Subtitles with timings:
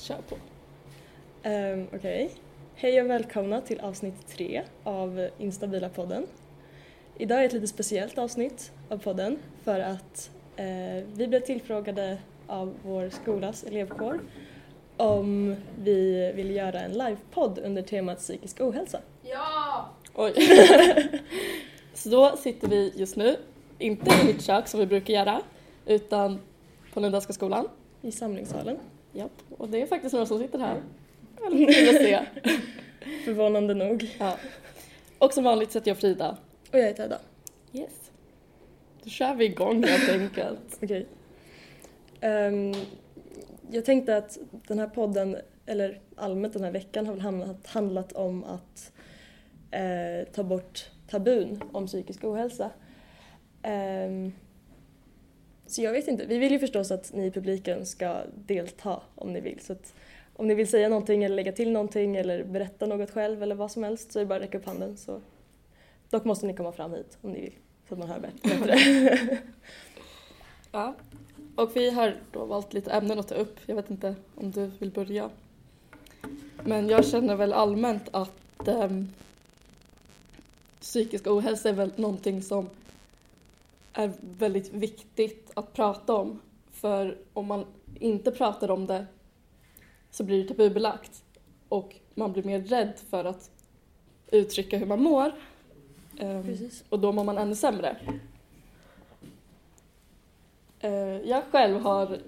[0.00, 0.36] Kör på.
[1.48, 2.30] Um, Okej.
[2.74, 6.26] Hej och välkomna till avsnitt tre av Instabila podden.
[7.18, 12.74] Idag är ett lite speciellt avsnitt av podden för att eh, vi blev tillfrågade av
[12.82, 14.20] vår skolas elevkår
[14.96, 19.00] om vi vill göra en livepodd under temat psykisk ohälsa.
[19.22, 19.88] Ja!
[20.14, 20.34] Oj.
[21.94, 23.36] Så då sitter vi just nu,
[23.78, 25.40] inte i mitt kök som vi brukar göra,
[25.86, 26.40] utan
[26.92, 27.68] på Lundaska skolan.
[28.02, 28.78] I samlingssalen.
[29.12, 29.42] Japp.
[29.58, 30.82] Och det är faktiskt några som sitter här.
[31.40, 32.20] Väldigt kul att se.
[33.24, 34.16] Förvånande nog.
[34.18, 34.36] Ja.
[35.18, 36.36] Och som vanligt sätter jag Frida.
[36.72, 37.18] Och jag heter Edda.
[37.72, 38.10] Yes.
[39.02, 40.78] Då kör vi igång helt enkelt.
[40.82, 41.06] Okej.
[42.20, 42.72] Ehm,
[43.70, 45.36] jag tänkte att den här podden,
[45.66, 48.92] eller allmänt den här veckan, har väl handlat, handlat om att
[49.70, 52.70] eh, ta bort tabun om psykisk ohälsa.
[53.62, 54.32] Ehm,
[55.70, 59.32] så jag vet inte, vi vill ju förstås att ni i publiken ska delta om
[59.32, 59.60] ni vill.
[59.60, 59.94] Så att
[60.36, 63.70] om ni vill säga någonting eller lägga till någonting eller berätta något själv eller vad
[63.70, 64.96] som helst så är det bara att räcka upp handen.
[64.96, 65.20] Så.
[66.10, 67.54] Dock måste ni komma fram hit om ni vill,
[67.88, 68.78] så att man hör bättre.
[70.72, 70.94] Ja.
[71.54, 73.58] Och vi har då valt lite ämnen att ta upp.
[73.66, 75.30] Jag vet inte om du vill börja.
[76.64, 79.08] Men jag känner väl allmänt att ehm,
[80.80, 82.70] psykisk ohälsa är väl någonting som
[84.02, 86.40] är väldigt viktigt att prata om.
[86.70, 89.06] För om man inte pratar om det
[90.10, 91.24] så blir det tabubelagt
[91.68, 93.50] och man blir mer rädd för att
[94.30, 95.32] uttrycka hur man mår.
[96.18, 96.84] Ehm, Precis.
[96.88, 97.96] och då mår man ännu sämre.
[100.80, 100.92] Eh,
[101.28, 102.18] jag själv har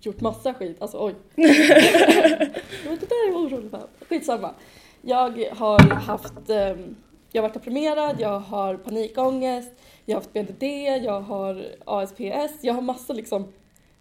[0.00, 1.14] gjort massa skit, alltså oj.
[1.34, 3.86] Det där är jag orolig för.
[4.08, 4.54] Skitsamma.
[5.02, 6.96] Jag har haft, ehm,
[7.32, 9.70] jag har varit deprimerad, jag har panikångest,
[10.04, 10.62] jag har haft BDD,
[11.04, 13.52] jag har ASPS, jag har massa liksom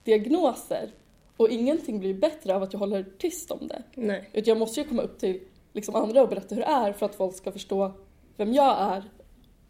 [0.04, 0.92] diagnoser.
[1.38, 3.84] Och ingenting blir bättre av att jag håller tyst om det.
[3.96, 4.30] Nej.
[4.34, 5.40] Utan jag måste ju komma upp till
[5.74, 7.92] liksom andra och berätta hur det är för att folk ska förstå
[8.38, 9.04] vem jag är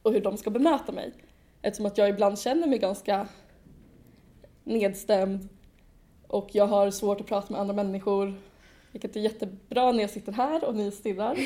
[0.02, 1.14] och hur de ska bemöta mig.
[1.62, 3.28] Eftersom att jag ibland känner mig ganska
[4.64, 5.50] nedstämd
[6.28, 8.34] och jag har svårt att prata med andra människor.
[8.92, 11.38] Vilket är jättebra när jag sitter här och ni stirrar.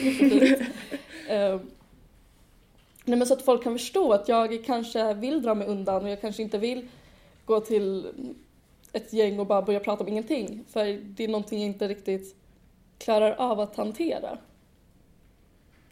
[3.05, 6.09] nej men så att folk kan förstå att jag kanske vill dra mig undan och
[6.09, 6.87] jag kanske inte vill
[7.45, 8.07] gå till
[8.93, 10.63] ett gäng och bara börja prata om ingenting.
[10.67, 12.35] För det är någonting jag inte riktigt
[12.97, 14.37] klarar av att hantera.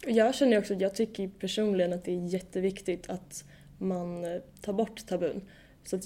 [0.07, 3.43] Jag känner också, jag tycker personligen att det är jätteviktigt att
[3.77, 5.41] man eh, tar bort tabun.
[5.83, 6.03] Så att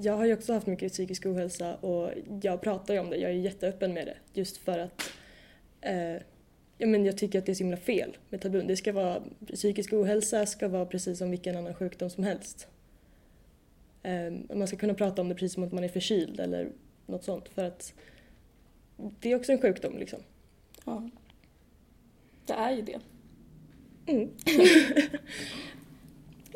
[0.00, 2.10] jag har ju också haft mycket psykisk ohälsa och
[2.42, 4.16] jag pratar ju om det, jag är jätteöppen med det.
[4.40, 5.10] Just för att
[5.80, 6.22] eh,
[6.78, 8.66] ja, men jag tycker att det är så himla fel med tabun.
[8.66, 9.22] Det ska vara,
[9.54, 12.68] psykisk ohälsa ska vara precis som vilken annan sjukdom som helst.
[14.02, 16.68] Eh, man ska kunna prata om det precis som att man är förkyld eller
[17.06, 17.94] något sånt för att
[18.96, 20.18] det är också en sjukdom liksom.
[20.84, 21.10] Ja.
[22.46, 23.00] Det är ju det.
[24.06, 24.30] Mm.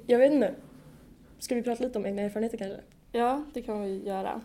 [0.06, 0.54] jag vet inte.
[1.38, 2.80] Ska vi prata lite om egna erfarenheter kanske?
[3.12, 4.40] Ja, det kan vi göra.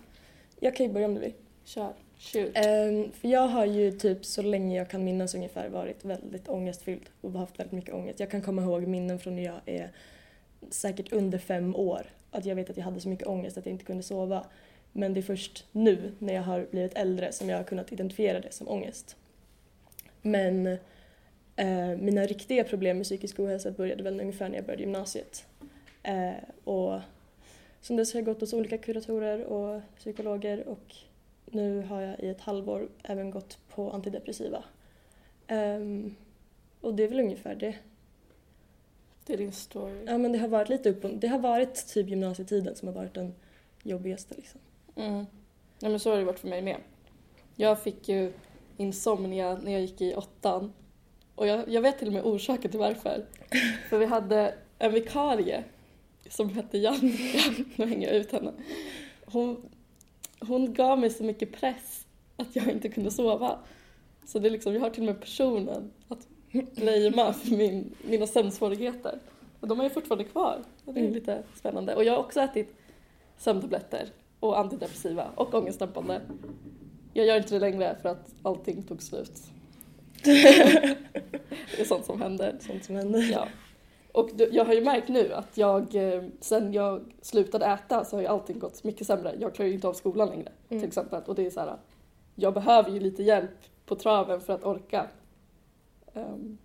[0.59, 1.33] Jag kan ju börja om du vill.
[1.63, 1.93] Kör.
[2.25, 2.51] Shoot.
[2.53, 7.09] Ehm, för jag har ju typ så länge jag kan minnas ungefär varit väldigt ångestfylld
[7.21, 8.19] och haft väldigt mycket ångest.
[8.19, 9.89] Jag kan komma ihåg minnen från när jag är
[10.69, 12.05] säkert under fem år.
[12.31, 14.45] Att jag vet att jag hade så mycket ångest att jag inte kunde sova.
[14.91, 18.39] Men det är först nu när jag har blivit äldre som jag har kunnat identifiera
[18.39, 19.15] det som ångest.
[20.21, 20.67] Men
[21.55, 25.45] eh, mina riktiga problem med psykisk ohälsa började väl ungefär när jag började gymnasiet.
[26.03, 26.99] Eh, och
[27.81, 30.95] sen dess har jag gått hos olika kuratorer och psykologer och
[31.45, 34.63] nu har jag i ett halvår även gått på antidepressiva.
[35.47, 36.15] Ehm,
[36.81, 37.75] och det är väl ungefär det.
[39.25, 40.05] Det är din story.
[40.05, 42.95] Ja men det har varit lite upp och, Det har varit typ gymnasietiden som har
[42.95, 43.33] varit den
[43.83, 44.61] jobbigaste liksom.
[44.95, 45.25] Mm.
[45.79, 46.77] Nej men så har det varit för mig med.
[47.55, 48.33] Jag fick ju
[48.77, 50.73] insomnia när jag gick i åttan.
[51.35, 53.25] Och jag, jag vet till och med orsaken till varför.
[53.89, 55.63] För vi hade en vikarie
[56.29, 57.39] som hette Jannica.
[57.75, 58.51] Nu hänger jag ut henne.
[59.25, 59.69] Hon,
[60.39, 62.05] hon gav mig så mycket press
[62.37, 63.59] att jag inte kunde sova.
[64.25, 66.27] Så det är liksom, jag har till och med personen att
[66.75, 69.19] blamea för min, mina sömnsvårigheter.
[69.59, 70.61] Och de är ju fortfarande kvar.
[70.85, 71.13] Det är Mm.
[71.13, 71.95] lite spännande.
[71.95, 72.75] Och jag har också ätit
[73.37, 74.07] sömntabletter
[74.39, 76.21] och antidepressiva och ångestdämpande.
[77.13, 79.31] Jag gör inte det längre för att allting tog slut.
[80.23, 82.57] det är sånt som händer.
[82.59, 83.29] Sånt som händer.
[83.31, 83.47] Ja.
[84.15, 88.21] Och jag har ju märkt nu att jag, eh, sen jag slutade äta så har
[88.21, 89.35] ju allting gått mycket sämre.
[89.39, 90.81] Jag klarar ju inte av skolan längre Mm.
[90.81, 91.23] till exempel.
[91.25, 91.77] Och det är så här,
[92.35, 93.49] jag behöver ju lite hjälp
[93.85, 95.07] på traven för att orka.
[96.13, 96.57] Ehm,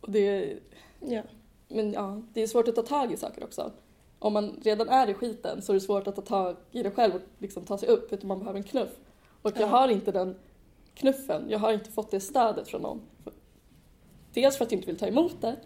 [0.00, 0.56] och det,
[1.00, 1.22] Ja.
[1.68, 3.72] men ja, det är svårt att ta tag i saker också.
[4.18, 6.90] om man redan är i skiten så är det svårt att ta tag i det
[6.90, 8.90] själv och liksom ta sig upp utan man behöver en knuff.
[9.42, 9.66] Och jag Ja.
[9.66, 10.36] har inte den
[10.94, 13.00] knuffen, jag har inte fått det stödet från någon.
[14.32, 15.56] Dels för att jag inte vill ta emot det,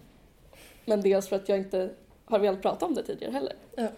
[0.89, 1.91] men dels för att jag inte
[2.25, 3.53] har velat prata om det tidigare heller.
[3.77, 3.89] Ja.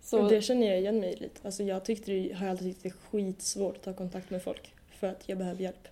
[0.00, 1.40] Så, Och det känner jag igen mig i lite.
[1.44, 4.74] Alltså jag tyckte det, har alltid tyckt det är skitsvårt att ta kontakt med folk
[4.90, 5.88] för att jag behöver hjälp.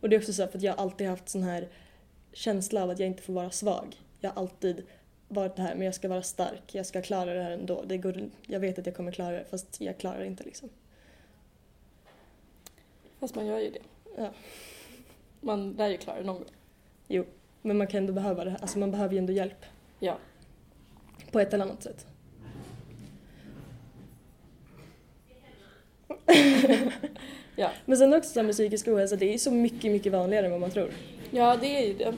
[0.00, 1.68] Och det är också så för att jag har alltid haft sån här
[2.32, 3.96] känsla av att jag inte får vara svag.
[4.20, 4.82] Jag har alltid
[5.28, 7.82] varit det här, men jag ska vara stark, jag ska klara det här ändå.
[7.86, 10.68] Det går, jag vet att jag kommer klara det, fast jag klarar det inte liksom.
[13.18, 13.82] Fast man gör ju det.
[14.16, 14.30] Ja.
[15.40, 17.26] Man lär ju klara det någon gång.
[17.62, 19.64] Men man kan ändå behöva det, alltså man behöver ju ändå hjälp.
[19.98, 20.18] Ja.
[21.30, 22.06] På ett eller annat sätt.
[27.56, 27.70] Ja.
[27.84, 30.52] Men sen också så med psykisk ohälsa, det är ju så mycket, mycket vanligare än
[30.52, 30.90] vad man tror.
[31.30, 32.14] ja, det är ju det.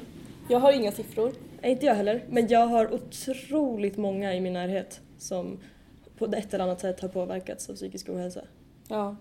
[0.49, 1.32] Jag har inga siffror.
[1.62, 5.58] Nej, Inte jag heller, men jag har otroligt många i min närhet som
[6.19, 8.40] på ett eller annat sätt har påverkats av psykisk ohälsa.
[8.88, 9.17] Ja.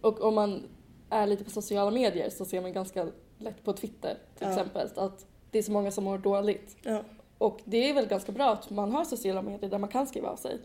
[0.00, 0.62] Och om man
[1.10, 3.06] är lite på sociala medier så ser man ganska
[3.38, 4.48] lätt på Twitter till Ja.
[4.48, 6.76] exempel att det är så många som mår dåligt.
[6.82, 7.02] Ja.
[7.38, 10.28] Och det är väl ganska bra att man har sociala medier där man kan skriva
[10.28, 10.58] av sig.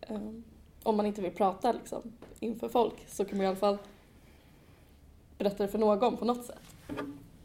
[0.00, 0.44] Ehm,
[0.82, 3.78] om man inte vill prata liksom, inför folk så kan man i alla fall
[5.38, 6.60] berätta det för någon på något sätt.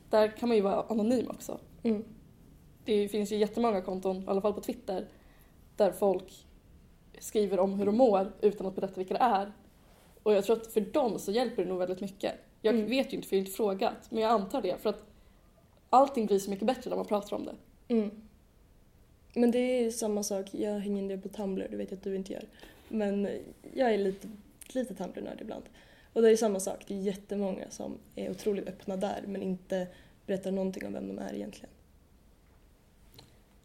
[0.10, 1.60] Där kan man ju vara anonym också.
[1.84, 2.04] Mm.
[2.86, 5.08] Det finns ju jättemånga konton, i alla fall på Twitter,
[5.76, 6.46] där folk
[7.20, 9.52] skriver om hur de mår utan att berätta vilka det är.
[10.24, 12.34] Och jag tror att för dem så hjälper det nog väldigt mycket.
[12.66, 12.90] Jag Mm.
[12.90, 15.04] vet ju inte för jag har inte frågat, men jag antar det för att
[15.90, 17.56] allting blir så mycket bättre när man pratar om det.
[17.94, 18.12] Mm.
[19.34, 22.04] Men det är samma sak, jag hänger en del på Tumblr, det vet jag att
[22.04, 22.44] du inte gör.
[22.90, 23.28] Men
[23.74, 24.28] jag är lite,
[24.68, 25.64] lite Tumblr-nörd ibland.
[26.14, 29.88] Och det är samma sak, det är jättemånga som är otroligt öppna där men inte
[30.26, 31.70] berättar någonting om vem de är egentligen.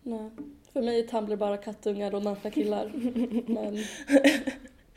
[0.02, 0.30] Nej.
[0.72, 2.92] För mig är Tumblr bara kattungar och nakna killar.
[3.46, 3.76] men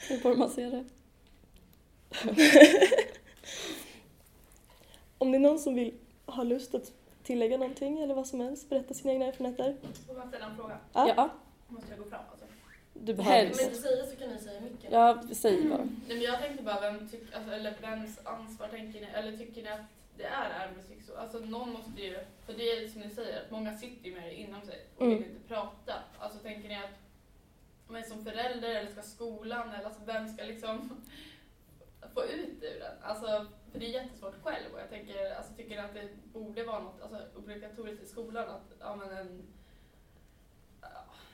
[0.09, 0.83] hur får man se det?
[5.23, 5.93] Om det är någon som vill
[6.25, 6.91] ha lust att
[7.23, 9.75] tillägga någonting eller vad som helst, berätta sina egna erfarenheter.
[10.07, 10.77] Får man ställa en fråga?
[10.93, 11.13] Ja.
[11.17, 11.29] Ja,
[11.67, 12.45] Måste jag gå fram alltså?
[12.93, 14.91] du Om behöver jag inte säger så kan ni säga mycket.
[14.91, 15.77] Ja, säg bara.
[15.77, 19.63] Nej, men jag tänkte bara, vem tyck, alltså, eller vems ansvar tänker ni, eller tycker
[19.63, 19.81] ni att
[20.17, 21.17] det är arbetsmusik så?
[21.17, 24.23] Alltså någon måste ju, för det är som ni säger, att många sitter ju med
[24.23, 25.17] det inom sig och Mm.
[25.17, 25.93] vill inte prata.
[26.19, 26.95] Alltså tänker ni att,
[27.87, 30.89] men som förälder eller ska skolan eller alltså vem ska liksom
[32.13, 32.97] få ut ur den?
[33.01, 36.79] Alltså, för det är jättesvårt själv och jag tänker, alltså tycker att det borde vara
[36.79, 39.41] något alltså, obligatoriskt i skolan att, ja men en
[40.81, 40.87] ja,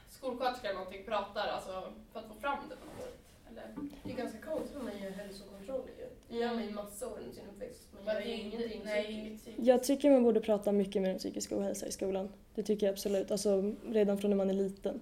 [0.10, 3.19] skolsköterska eller någonting pratar alltså för att få fram det på något sätt?
[3.51, 3.89] Eller?
[4.04, 6.06] Det är ganska konstigt om man gör hälsokontroll ju.
[6.30, 7.88] Det gör man ju massa år under sin uppväxt.
[8.06, 9.39] Man gör ingenting Nej.
[9.57, 12.30] Jag tycker man borde prata mycket mer om psykisk ohälsa i skolan.
[12.56, 15.01] Det tycker jag absolut, alltså redan från när man är liten.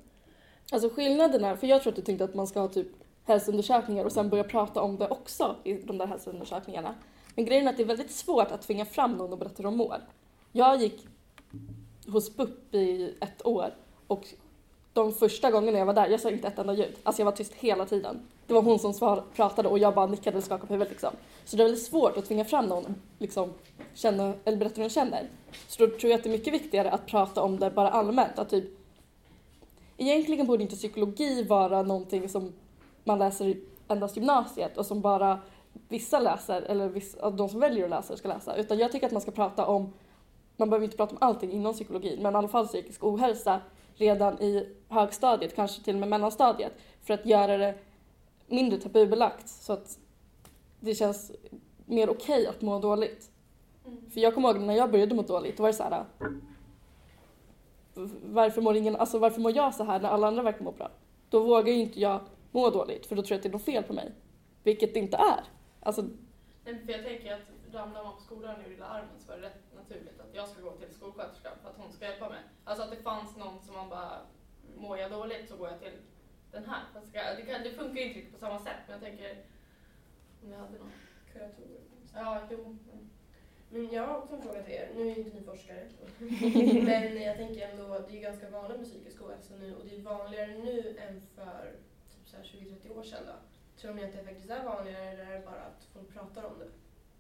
[0.71, 2.87] Alltså skillnaden är, för jag tror att du tänkte att man ska ha typ
[3.27, 6.95] hälsoundersökningar och sen börja prata om det också i de där hälsoundersökningarna.
[7.35, 9.63] Men grejen är att det är väldigt svårt att tvinga fram någon och berätta hur
[9.63, 9.97] de mår.
[10.51, 11.07] Jag gick
[12.07, 13.73] hos BUP i ett år
[14.07, 14.27] och
[14.93, 16.95] de första gångerna jag var där, jag sa inte ett enda ljud.
[17.03, 18.19] Alltså jag var tyst hela tiden.
[18.47, 21.13] Det var hon som svar, pratade och jag bara nickade och skakade på huvudet liksom.
[21.45, 23.53] Så det är väldigt svårt att tvinga fram någon och liksom
[23.93, 25.29] känna, eller berätta hur den känner.
[25.67, 28.39] Så då tror jag att det är mycket viktigare att prata om det bara allmänt.
[28.39, 28.65] Att typ,
[29.97, 32.53] egentligen borde inte psykologi vara någonting som
[33.07, 33.57] man läser
[33.87, 35.39] endast gymnasiet och som bara
[35.87, 38.55] vissa läser, eller vissa, de som väljer att läsa ska läsa.
[38.55, 39.93] Utan jag tycker att man ska prata om,
[40.55, 43.61] man behöver inte prata om allting inom psykologin, men i alla fall psykisk ohälsa
[43.95, 47.75] redan i högstadiet, kanske till och med mellanstadiet, för att göra det
[48.47, 49.97] mindre tabubelagt så att
[50.79, 51.31] det känns
[51.85, 53.31] mer okej att må dåligt.
[53.85, 54.09] Mm.
[54.11, 56.05] För jag kommer ihåg när jag började må dåligt, då var det så här.
[58.23, 60.91] Varför mår, ingen, alltså varför mår jag så här när alla andra verkar må bra?
[61.29, 62.19] Då vågar ju inte jag
[62.51, 64.11] må dåligt för då tror jag att det är något fel på mig.
[64.63, 65.43] Vilket det inte är.
[65.79, 66.01] Alltså,
[66.65, 69.47] Nej, för jag tänker att ramlar man på skolan och lilla armen så är det
[69.47, 72.39] rätt naturligt att jag ska gå till skolsköterskan för att hon ska hjälpa mig.
[72.63, 74.21] Alltså att det fanns någon som man bara,
[74.77, 75.97] mår jag dåligt så går jag till
[76.51, 76.83] den här.
[77.37, 79.43] Det, kan, det funkar ju inte riktigt på samma sätt men jag tänker
[80.43, 80.91] om jag hade någon.
[81.33, 81.81] Kuratorer.
[82.13, 82.77] Ja, jo.
[82.91, 83.09] men-
[83.91, 84.91] jag har också en fråga till er.
[84.95, 85.87] Nu är ju inte ni forskare.
[86.85, 90.01] Men jag tänker ändå det är ganska vanligt med psykisk ohälsa nu och det är
[90.01, 91.75] vanligare nu än för
[92.27, 93.19] typ så här 20-30 år sedan.
[93.25, 93.33] Då.
[93.81, 96.59] Tror ni att det faktiskt är vanligare eller är det bara att folk pratar om
[96.59, 96.67] det?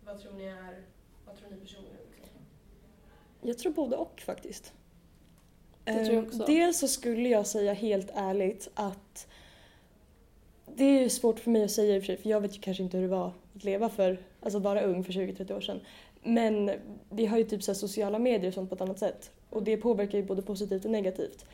[0.05, 0.81] Vad tror ni är,
[1.25, 1.97] vad tror ni personligen?
[2.15, 2.39] Liksom?
[3.41, 4.73] Jag tror både och faktiskt.
[5.83, 6.45] Det tror jag Eh, också.
[6.45, 9.27] Dels så skulle jag säga helt ärligt att
[10.65, 12.57] det är ju svårt för mig att säga i och för sig för jag vet
[12.57, 15.61] ju kanske inte hur det var att leva för, alltså vara ung för 20-30 år
[15.61, 15.79] sedan.
[16.23, 16.71] Men
[17.09, 19.63] vi har ju typ så här sociala medier och sånt på ett annat sätt och
[19.63, 21.45] det påverkar ju både positivt och negativt.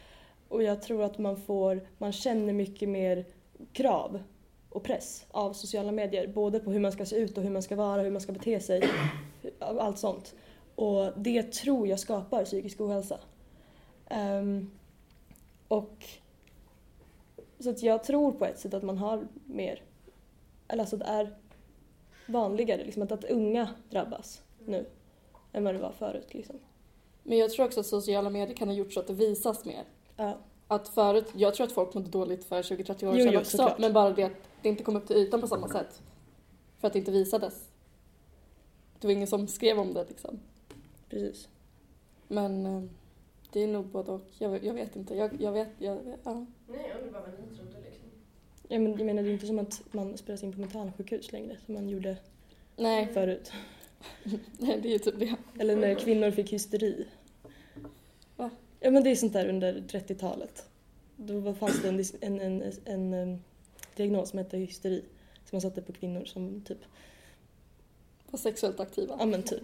[0.48, 3.25] Och jag tror att man får, man känner mycket mer
[3.74, 4.24] krav
[4.70, 6.27] och press av sociala medier.
[6.27, 8.32] Både på hur man ska se ut och hur man ska vara, hur man ska
[8.32, 8.89] bete sig.
[9.60, 10.36] Allt sånt.
[10.75, 13.20] Och det tror jag skapar psykisk ohälsa.
[14.10, 14.72] Ehm,
[15.67, 16.05] och
[17.60, 19.82] så att jag tror på ett sätt att man har mer,
[20.67, 21.36] eller alltså det är
[22.27, 24.86] vanligare liksom att, att unga drabbas nu
[25.53, 26.34] än vad det var förut.
[26.34, 26.55] Liksom.
[27.24, 29.84] Men jag tror också att sociala medier kan ha gjort så att det visas mer.
[30.17, 30.38] Ja.
[30.67, 33.58] Att förut, jag tror att folk mådde dåligt för 20-30 år Jo, sedan jo, också,
[33.58, 33.79] såklart.
[33.79, 36.01] men bara det att det inte kom upp till ytan på samma sätt.
[36.79, 37.70] För att det inte visades.
[39.00, 40.39] Det var ingen som skrev om det liksom.
[41.10, 41.48] Precis.
[42.27, 42.84] Men eh,
[43.51, 44.22] det är nog både och.
[44.38, 45.15] Jag, jag vet inte.
[45.15, 46.46] Jag, jag vet, jag, ja.
[46.67, 48.10] Nej, jag undrar bara vad ni trodde liksom.
[48.67, 51.58] Ja, men jag menar det är inte som att man spelas in på mentalsjukhus längre
[51.65, 52.17] som man gjorde
[52.75, 53.51] Nej, förut.
[54.60, 55.36] nej, det är ju typ det.
[55.60, 57.08] Eller när kvinnor fick hysteri.
[58.83, 60.65] Ja men det är sånt där under 30-talet.
[61.15, 61.87] Då fanns det
[62.21, 63.43] en, en, en, en,
[63.95, 65.03] diagnos som hette hysteri.
[65.33, 66.77] Som man satte på kvinnor som typ,
[68.29, 69.15] Var sexuellt aktiva.
[69.19, 69.63] ja men typ.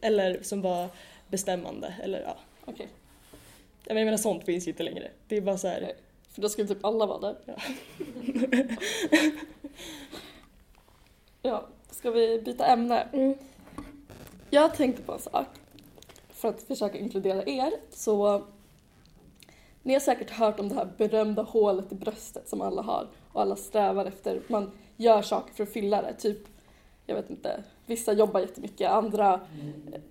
[0.00, 0.88] Eller som var
[1.28, 2.36] bestämmande eller ja.
[2.64, 2.88] Okej.
[3.84, 5.10] Jag menar sånt finns ju inte längre.
[5.28, 5.80] Det är bara så här.
[5.80, 5.96] Nej.
[6.30, 7.36] För då skulle typ alla vara där.
[7.44, 7.56] Ja.
[11.42, 13.08] ja, ska vi byta ämne?
[13.12, 13.34] Mm.
[14.50, 15.46] Jag tänkte på en sak.
[16.28, 17.72] För att försöka inkludera er.
[17.90, 18.46] Så
[19.82, 23.08] ni har säkert hört om det här berömda hålet i bröstet som alla har.
[23.32, 24.40] Och alla strävar efter.
[24.46, 26.14] Man gör saker för att fylla det.
[26.14, 26.38] Typ,
[27.06, 27.62] jag vet inte.
[27.86, 29.40] Vissa jobbar jättemycket, andra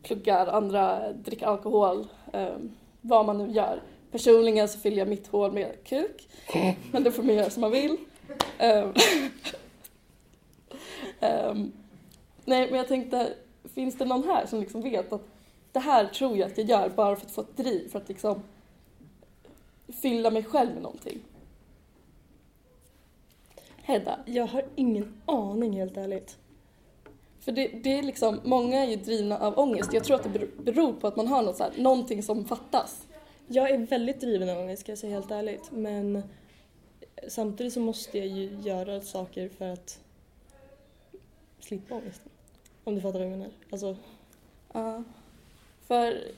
[0.03, 2.07] pluggar, andra dricker alkohol.
[2.33, 2.55] Eh,
[3.01, 3.81] vad man nu gör.
[4.12, 6.29] Personligen så fyller jag mitt hål med kuk.
[6.91, 7.97] Men det får man göra som man vill.
[8.57, 8.93] Ehm,
[11.19, 11.71] ehm,
[12.45, 13.33] nej, men jag tänkte,
[13.74, 15.27] finns det någon här som liksom vet att
[15.71, 18.09] det här tror jag att jag gör bara för att få ett driv, för att
[18.09, 18.43] liksom
[19.94, 21.20] fylla mig själv med någonting?
[23.77, 24.20] Hedda?
[24.25, 26.38] Jag har ingen aning helt ärligt.
[27.39, 29.94] För det, det är liksom, många är ju drivna av ångest.
[29.94, 33.08] Jag tror att det beror- på att man har något så här, någonting som fattas.
[33.48, 35.72] Jag är väldigt driven av ångest ska jag säga helt ärligt.
[35.72, 36.24] Men
[37.27, 40.00] samtidigt så måste jag ju göra saker för att
[41.60, 42.32] slippa ångesten.
[42.84, 43.51] Om du fattar vad jag menar.
[43.72, 43.96] Alltså,
[44.74, 45.03] Ja.
[45.88, 46.34] För ett,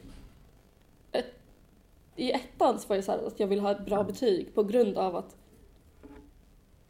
[2.19, 4.63] i ettan så var det så här att jag ville ha ett bra betyg på
[4.63, 5.35] grund av att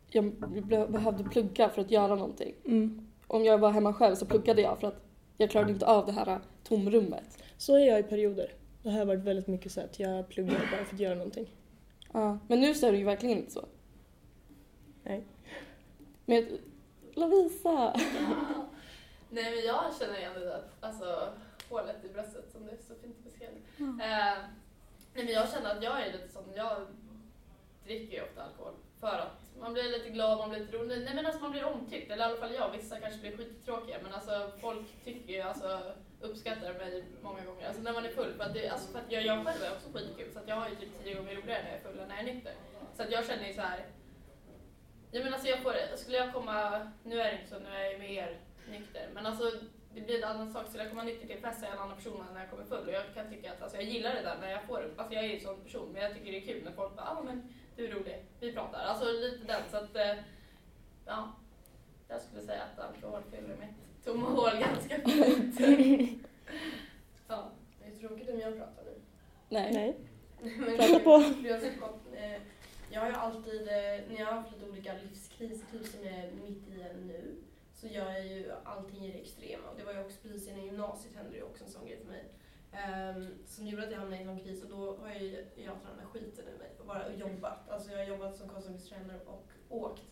[0.09, 0.33] jag
[0.65, 2.55] be- behövde plugga för att göra någonting.
[2.65, 3.07] mm.
[3.27, 5.01] Om jag var hemma själv så pluggade jag för att
[5.37, 7.43] jag klarade inte av det här tomrummet.
[7.57, 8.51] Så är jag i perioder.
[8.83, 11.53] Det har varit väldigt mycket så att jag pluggar bara för att göra någonting.
[12.13, 12.37] Ja.
[12.47, 13.65] Men nu så är det ju verkligen inte så.
[15.03, 15.23] Nej.
[16.25, 16.45] Men jag-
[17.15, 17.93] Lovisa!
[19.29, 21.29] Nej men jag känner igen det där, alltså
[21.69, 23.49] hålet i bröstet som du så fint beskrev.
[23.79, 24.37] Eh,
[25.13, 26.87] nej men jag känner att jag är lite sån, jag
[27.83, 31.01] dricker ju ofta alkohol för att man blir lite glad, man blir lite rolig.
[31.05, 33.97] Nej men alltså man blir omtyckt, eller i alla fall jag, vissa kanske blir skittråkiga
[34.03, 35.81] men alltså folk tycker ju, alltså
[36.21, 38.33] uppskattar mig många gånger, alltså när man är full.
[38.33, 40.55] För att, det, alltså, för att jag, jag själv är också skitkul så att jag
[40.55, 42.53] har ju typ tio gånger roligare när jag är full än när jag är nykter.
[42.95, 43.85] Så att jag känner ju så här.
[45.11, 47.83] Ja men alltså jag får, skulle jag komma, nu är det inte så, nu är
[47.83, 48.39] jag ju med er
[48.69, 49.51] nykter, men alltså
[49.93, 50.67] det blir en annan sak.
[50.67, 52.49] Skulle jag komma nykter till fest så är jag en annan person än när jag
[52.49, 52.87] kommer full.
[52.87, 55.23] Och jag kan tycka att alltså, jag gillar det där när jag får Alltså jag
[55.23, 57.23] är ju en sån person, men jag tycker det är kul när folk bara ah,
[57.23, 58.79] men du är rolig, vi pratar.
[58.79, 59.61] Alltså lite den.
[59.71, 60.15] Så att, eh,
[61.05, 61.35] ja.
[62.07, 65.59] Jag skulle säga att alkohol fyller mitt tomma hål ganska fint.
[67.27, 67.51] ja.
[67.79, 69.01] Det är tråkigt om jag pratar nu.
[69.49, 69.73] Nej.
[69.73, 69.97] Nej.
[70.57, 71.23] Men Prata på.
[71.43, 71.63] Jag, har
[72.13, 72.41] eh,
[72.89, 76.13] jag har ju alltid, eh, när jag har haft lite olika livskriser, typ som jag
[76.13, 76.77] är mitt i
[77.07, 77.35] nu,
[77.79, 79.69] så gör jag ju allting i det extrema.
[79.69, 81.99] Och det var ju också precis innan gymnasiet hände det ju också en sån grej
[82.03, 82.23] för mig.
[82.71, 85.29] ehm, som gjorde att jag hamnade i en sån kris och då har jag ju
[85.55, 87.69] jag tränat skiten ur mig och bara jobbat.
[87.69, 90.03] Alltså jag har jobbat som kosttillväxttränare och åkt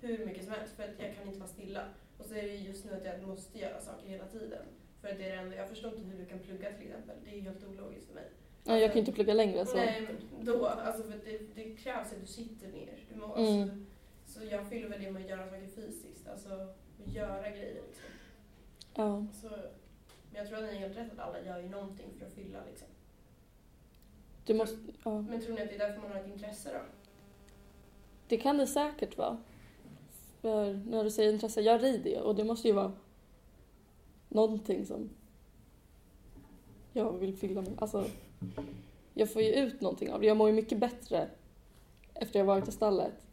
[0.00, 1.84] hur mycket som helst för att jag kan inte vara stilla.
[2.18, 4.66] Och så är det ju just nu att jag måste göra saker hela tiden.
[5.00, 7.16] För att det är det enda, jag förstår inte hur du kan plugga till exempel.
[7.24, 8.28] Det är ju helt ologiskt för mig.
[8.64, 9.76] Ja, jag kan inte plugga längre så.
[9.76, 13.04] Nej, men då, alltså för det, det krävs att du sitter ner.
[13.12, 13.86] Du må, alltså, Mm.
[14.26, 16.74] Så jag fyller väl det med att göra saker fysiskt, alltså
[17.06, 18.04] att göra grejer liksom.
[18.94, 19.26] Ja.
[19.32, 22.26] Så, men jag tror att ni har helt rätt att alla gör ju någonting för
[22.26, 22.88] att fylla liksom.
[24.44, 25.22] Du måste, ja.
[25.22, 26.80] Men tror ni att det är därför man har ett intresse då?
[28.28, 29.38] Det kan det säkert vara.
[30.40, 32.92] För när du säger intresse, jag rider ju och det måste ju vara
[34.28, 35.10] någonting som
[36.92, 37.72] jag vill fylla med.
[37.78, 38.06] Alltså,
[39.14, 40.26] jag får ju ut någonting av det.
[40.26, 41.28] Jag mår ju mycket bättre
[42.14, 43.26] efter jag varit i stallet.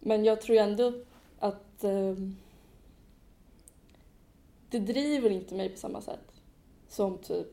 [0.00, 0.92] Men jag tror ändå
[1.76, 2.14] att eh,
[4.70, 6.40] det driver inte mig på samma sätt
[6.88, 7.52] som typ,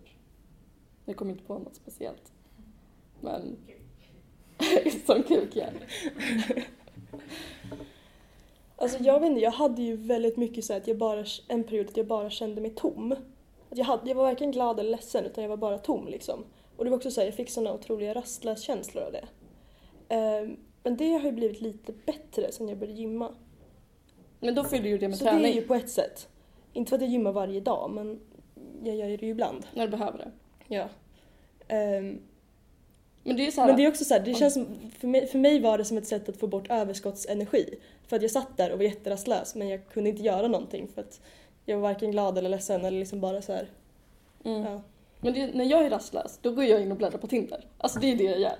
[1.05, 2.31] jag kommer inte på något speciellt.
[3.21, 3.57] Men
[5.05, 5.73] som kuk gör.
[8.75, 11.89] Alltså jag vet inte, jag hade ju väldigt mycket så att jag bara, en period
[11.89, 13.11] att jag bara kände mig tom.
[13.69, 16.43] Att jag, hade, jag var varken glad eller ledsen utan jag var bara tom liksom.
[16.77, 19.25] Och det var också så här, jag fick sådana otroliga rastlöskänslor av det.
[20.09, 23.35] Ehm, men det har ju blivit lite bättre sen jag började gymma.
[24.43, 25.53] Men då fyller du det med Så det är träning.
[25.55, 26.27] ju på ett sätt.
[26.73, 28.19] Inte för att jag gymmar varje dag men
[28.83, 29.65] jag gör det ju ibland.
[29.73, 30.31] När du behöver det.
[30.75, 30.87] Ja.
[31.67, 32.19] Ehm,
[33.23, 33.67] Men det är ju så här.
[33.67, 34.65] Men det är också så här, det känns som,
[34.99, 37.75] för mig, för mig var det som ett sätt att få bort överskottsenergi.
[38.07, 41.01] För att jag satt där och var jätterastlös men jag kunde inte göra någonting för
[41.01, 41.21] att
[41.65, 43.67] jag var varken glad eller ledsen eller liksom bara så här.
[44.45, 44.63] mm.
[44.63, 44.81] Ja.
[45.19, 47.65] Men det, när jag är rastlös, då går jag in och bläddrar på Tinder.
[47.77, 48.55] Alltså det är det jag gör.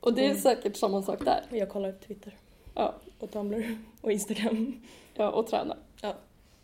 [0.00, 0.40] Och det är Mm.
[0.42, 1.40] säkert samma sak där.
[1.50, 2.34] Jag kollar Twitter
[2.78, 4.80] Ja, och Tumblr och Instagram.
[5.14, 5.76] ja och träna.
[6.02, 6.14] Ja.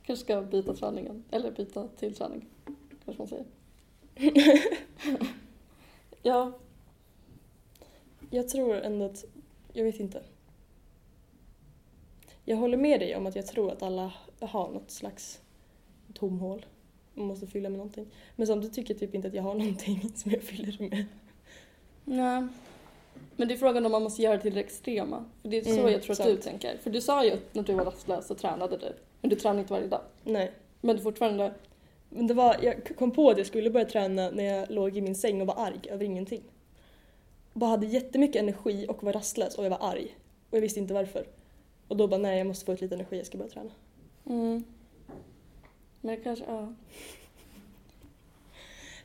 [0.02, 1.24] Kanske ska byta träningen.
[1.30, 2.48] Eller byta till träning.
[3.04, 3.46] Kanske man säger.
[6.22, 6.52] ja,
[8.30, 9.24] Jag tror ändå att,
[9.72, 10.22] jag vet inte.
[12.44, 15.40] Jag håller med dig om att jag tror att alla har något slags
[16.14, 16.66] tomhål.
[17.14, 18.06] Man måste fylla med någonting.
[18.36, 21.04] Men samtidigt tycker jag typ inte att jag har någonting som jag fyller med.
[22.04, 22.46] nej.
[23.36, 25.24] Men det är frågan om man måste göra det till det extrema.
[25.42, 26.30] För det är så Mm, jag tror att sant.
[26.30, 26.78] du tänker.
[26.78, 28.92] För du sa ju att när du var rastlös så tränade du.
[29.20, 30.00] Men du tränar inte varje dag.
[30.24, 30.52] Nej.
[30.80, 31.54] Men du fortfarande...
[32.08, 35.00] Men det var, jag kom på att jag skulle börja träna när jag låg i
[35.00, 36.42] min säng och var arg över ingenting.
[37.52, 40.16] Bara hade jättemycket energi och var rastlös och jag var arg.
[40.50, 41.26] Och jag visste inte varför.
[41.88, 43.70] Och då bara, nej jag måste få ut lite energi, jag ska börja träna.
[44.26, 44.64] Mm.
[46.00, 46.74] Men kanske, ja.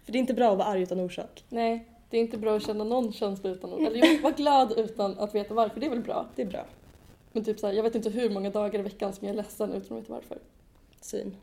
[0.05, 1.43] För det är inte bra att vara arg utan orsak.
[1.49, 5.19] Nej, det är inte bra att känna någon känsla utan Eller jo, vara glad utan
[5.19, 6.27] att veta varför, det är väl bra.
[6.35, 6.65] Det är bra.
[7.31, 9.73] Men typ såhär, jag vet inte hur många dagar i veckan som jag är ledsen
[9.73, 10.37] utan att veta varför.
[11.01, 11.35] Syn.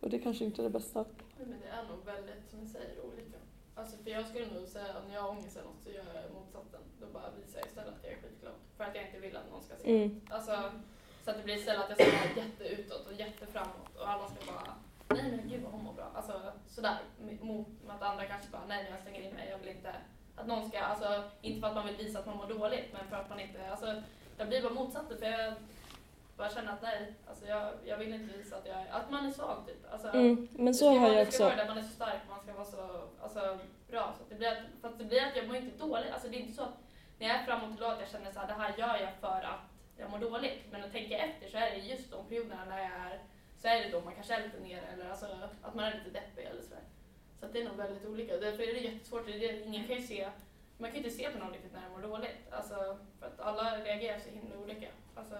[0.00, 1.04] Och det kanske inte är det bästa.
[1.38, 3.38] Men det är nog väldigt, som jag säger, olika.
[3.74, 6.04] Alltså för jag skulle nog säga att när jag har ångest eller något så gör
[6.14, 6.80] jag motsatsen.
[7.00, 8.56] Då bara visar jag istället att jag är skitglad.
[8.76, 9.90] För att jag inte vill att någon ska se.
[9.96, 10.20] Mm.
[10.30, 10.52] Alltså,
[11.24, 14.40] så att det blir istället att jag ska vara jätteutåt och jätteframåt och alla ska
[14.52, 14.72] bara
[15.22, 16.10] Nej men gud vad hon mår bra.
[16.14, 16.98] Alltså sådär.
[17.40, 19.94] Mot att andra kanske bara nej jag stänger in mig, jag vill inte
[20.36, 23.08] att någon ska, alltså inte för att man vill visa att man mår dåligt men
[23.08, 24.02] för att man inte, alltså
[24.36, 25.54] jag blir bara motsatsen för jag
[26.36, 29.30] bara känner att nej, alltså jag, jag vill inte visa att jag att man är
[29.30, 29.92] svag typ.
[29.92, 30.48] Alltså, Mm.
[30.52, 31.48] Men det så har jag Det också.
[31.48, 33.58] där man är så stark, man ska vara så alltså,
[33.90, 34.14] bra.
[34.16, 36.12] Så att det blir att, för att det blir att jag mår inte dåligt.
[36.12, 36.78] Alltså det är inte så att
[37.18, 39.42] när jag är framåt glad att jag känner så här, det här gör jag för
[39.42, 39.60] att
[39.96, 40.62] jag mår dåligt.
[40.70, 43.18] Men att tänka efter så är det just de perioderna när jag är,
[43.62, 45.26] så är det då man kanske är lite ner eller alltså,
[45.62, 46.84] att man är lite deppig eller sådär.
[47.40, 48.36] Så att det är nog väldigt olika.
[48.36, 49.26] Därför är det jättesvårt.
[49.26, 50.28] Det är, ingen kan ju se,
[50.78, 52.38] man kan ju inte se på någon riktigt när de mår dåligt.
[52.50, 52.74] Alltså,
[53.18, 54.88] för att alla reagerar så himla olika.
[55.14, 55.34] Alltså,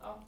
[0.00, 0.18] ja.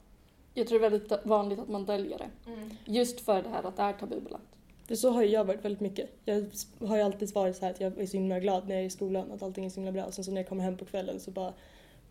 [0.53, 2.51] Jag tror det är väldigt vanligt att man döljer det.
[2.51, 2.69] Mm.
[2.85, 4.57] Just för det här att det är tabubelagt.
[4.87, 6.09] För så har jag varit väldigt mycket.
[6.25, 6.45] Jag
[6.87, 8.87] har ju alltid varit så här att jag är så himla glad när jag är
[8.87, 10.03] i skolan, att allting är så himla bra.
[10.05, 11.53] Och sen så när jag kommer hem på kvällen så bara...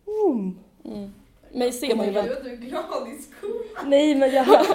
[0.05, 0.59] Boom.
[0.85, 1.13] Mm.
[1.53, 2.27] Mig ser man ju my väl.
[2.27, 3.89] God, Du är glad i skolan.
[3.89, 4.47] Nej men jag...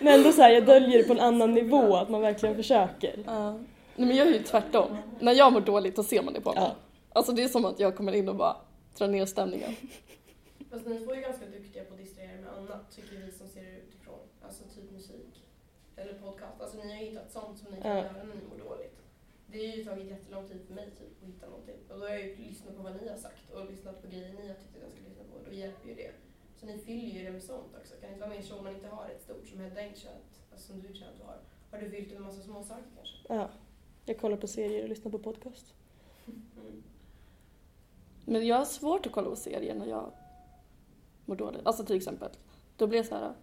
[0.00, 3.22] men ändå så här, jag döljer det på en annan nivå, att man verkligen försöker.
[3.26, 3.50] Ja.
[3.96, 4.96] Nej men jag är ju tvärtom.
[5.20, 6.62] När jag mår dåligt då ser man det på mig.
[6.62, 6.74] Ja.
[7.12, 8.56] Alltså det är som att jag kommer in och bara
[8.98, 9.76] drar ner stämningen.
[10.70, 13.48] Fast ni två är ganska duktiga på att distrahera er med annat, tycker vi som
[13.48, 14.18] ser det utifrån.
[14.46, 15.44] Alltså typ musik.
[15.96, 16.60] Eller podcast.
[16.60, 17.96] Alltså ni har hittat sånt som ni kan Ja.
[17.96, 18.96] göra när ni mår dåligt.
[19.52, 21.76] Det har ju tagit jättelång tid för mig typ att hitta någonting.
[21.88, 24.32] Och då har jag ju lyssnat på vad ni har sagt och lyssnat på grejer
[24.32, 25.50] ni har tyckt att jag ska lyssna på.
[25.50, 26.12] Då hjälper ju det.
[26.56, 27.94] Så ni fyller ju det med sånt också.
[27.94, 30.08] Kan det inte vara mer så om man inte har ett stort som Hedda inte
[30.52, 31.38] alltså som du känner att du har.
[31.70, 33.16] Har du fyllt det med massa små saker kanske?
[33.28, 33.50] Ja.
[34.04, 35.74] Jag kollar på serier och lyssnar på podcast.
[36.26, 36.82] Mm.
[38.24, 40.12] Men jag har svårt att kolla på serier när jag
[41.24, 41.60] mår dåligt.
[41.64, 42.30] Alltså till exempel.
[42.76, 43.34] Då blir jag så här.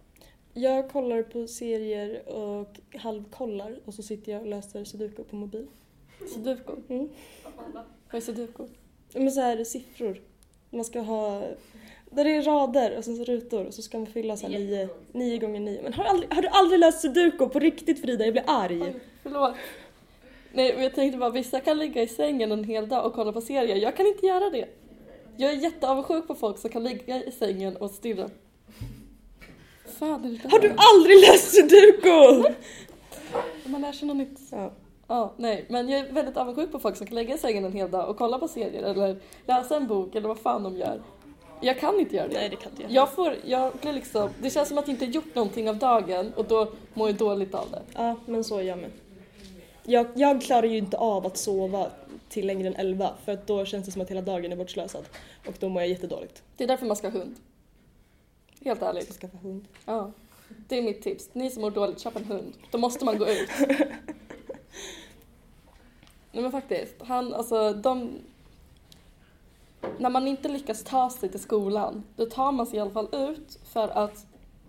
[0.54, 5.68] Jag kollar på serier och halvkollar och så sitter jag och läser sudoku på mobil.
[6.26, 6.72] Sudoku.
[6.88, 7.08] Mm.
[8.10, 8.64] Vad är sudoku?
[9.14, 10.20] Men så här siffror.
[10.70, 11.42] Man ska ha...
[12.10, 14.58] Där det är rader och sen så rutor och så ska man fylla så här
[14.58, 15.82] nio, nio gånger nio.
[15.82, 18.24] Men har, du aldrig, har du aldrig läst sudoku på riktigt Frida?
[18.24, 18.82] Jag blir arg.
[18.82, 19.54] Oj, förlåt.
[20.52, 23.32] Nej, men jag tänkte bara vissa kan ligga i sängen en hel dag och kolla
[23.32, 23.76] på serier.
[23.76, 24.68] Jag kan inte göra det.
[25.36, 28.30] Jag är jätteavundsjuk på folk som kan ligga i sängen och stirra.
[29.98, 32.54] Fan, Har du aldrig läst sudoku?
[33.64, 34.38] Man lär sig något nytt.
[34.50, 34.72] Ja.
[35.08, 37.72] Ja, nej, men jag är väldigt avundsjuk på folk som kan lägga i sängen en
[37.72, 39.16] hel dag och kolla på serier eller
[39.46, 41.02] läsa en bok eller vad fan de gör.
[41.60, 42.34] Jag kan inte göra det.
[42.34, 42.90] Nej det kan inte jag.
[42.92, 46.32] Jag får, jag blir liksom, det känns som att jag inte gjort någonting av dagen
[46.36, 47.82] och då mår jag dåligt av det.
[47.94, 48.90] Ja men så är jag med.
[49.82, 51.86] Jag, jag klarar ju inte av att sova
[52.28, 55.04] till längre än 11 för att då känns det som att hela dagen är bortslösad.
[55.46, 56.42] Och då mår jag jättedåligt.
[56.56, 57.36] Det är därför man ska ha hund.
[58.64, 59.14] Helt Jag ärligt.
[59.14, 59.64] ska skaffa hund.
[59.84, 60.12] Ja.
[60.68, 61.28] Det är mitt tips.
[61.32, 62.52] Ni som mår dåligt, köp en hund.
[62.70, 63.50] Då måste man gå ut.
[66.32, 68.10] Nej men faktiskt, han, alltså de...
[69.98, 73.08] när man inte lyckas ta sig till skolan, då tar man sig i alla fall
[73.12, 74.26] ut för att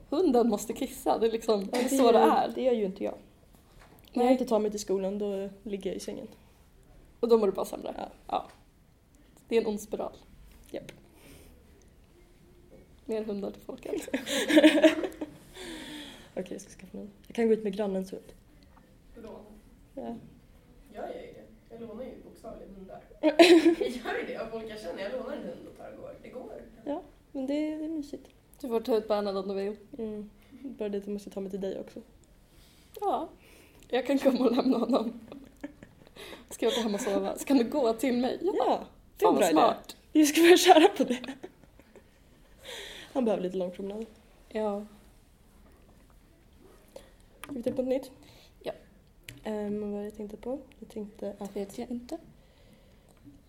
[0.09, 1.17] hunden måste kissa.
[1.17, 2.51] Det är liksom det är så det är.
[2.55, 3.15] Det gör ju inte jag.
[4.13, 6.27] När jag inte tar mig till skolan då ligger jag i sängen.
[7.19, 7.93] Och då mår du bara sämre.
[7.97, 8.09] Ja.
[8.27, 8.47] ja.
[9.47, 10.13] Det är en ond spiral.
[10.71, 10.91] Japp.
[13.05, 14.09] Mer hundar till folket.
[16.35, 17.09] Okej, jag ska skaffa någon.
[17.27, 18.31] Jag kan gå ut med grannens hund.
[19.15, 19.39] Låna.
[19.95, 20.15] Ja.
[20.93, 21.28] Jag det.
[21.79, 23.03] Jag lånar ju bokstavligen hundar.
[23.21, 23.41] Jag
[23.79, 25.03] gör ju det av jag känner.
[25.03, 26.13] Jag lånar en hund och tar och går.
[26.23, 26.61] Det går.
[27.31, 28.29] Men det, det är mysigt.
[28.61, 29.75] Du får ta ut Bernhard om du vill.
[29.97, 30.29] Mm.
[30.49, 32.01] Bara det att jag måste ta mig till dig också.
[32.99, 33.29] Ja.
[33.87, 35.19] Jag kan komma och lämna honom.
[36.49, 37.37] Ska jag åka hem och sova?
[37.37, 38.39] Ska du gå till mig?
[38.41, 38.53] Ja.
[38.57, 38.85] Ja,
[39.17, 39.51] det är en bra vad idé.
[39.51, 39.97] smart.
[40.11, 41.19] Vi ska börja köra på det.
[43.13, 44.05] Han behöver lite lång promenad.
[44.49, 44.85] Ja.
[47.43, 48.11] Ska vi ta upp något nytt?
[49.43, 49.51] Ja.
[49.51, 50.59] Um, vad var det jag tänkte på?
[50.79, 52.17] Jag tänkte att Vet jag inte.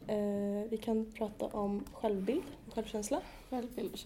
[0.06, 2.42] eh, vi kan prata om självbild,
[2.74, 3.20] självkänsla.
[3.50, 3.98] Självbild,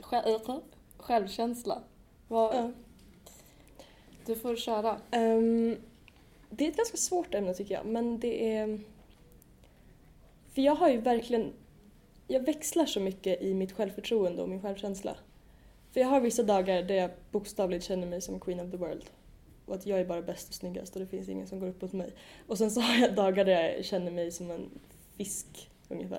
[0.00, 0.60] själv,
[0.96, 1.82] självkänsla.
[2.28, 2.72] Vad, Ja.
[4.26, 5.00] Du får köra.
[5.10, 5.76] Ehm,
[6.50, 8.80] det är ett ganska svårt ämne tycker jag, men det är...
[10.52, 11.52] För jag har ju verkligen...
[12.26, 15.16] Jag växlar så mycket i mitt självförtroende och min självkänsla.
[15.92, 19.04] För jag har vissa dagar där jag bokstavligt känner mig som queen of the world.
[19.70, 21.82] Och att jag är bara bäst och snyggast och det finns ingen som går upp
[21.82, 22.12] mot mig.
[22.46, 24.70] Och sen så har jag dagar där jag känner mig som en
[25.16, 26.18] fisk ungefär.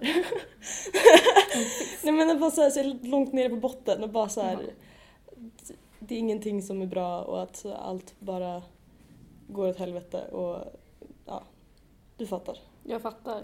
[2.04, 4.58] Nej men bara så, här, så är långt nere på botten och bara så här,
[4.58, 8.64] det- Det är ingenting som är bra och att allt bara
[9.48, 10.80] går åt helvete och
[11.26, 11.44] ja,
[12.18, 12.58] du fattar.
[12.84, 13.44] Jag fattar.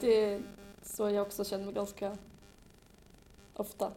[0.00, 0.42] Det är
[0.82, 2.16] så jag också känner mig ganska
[3.54, 3.92] ofta.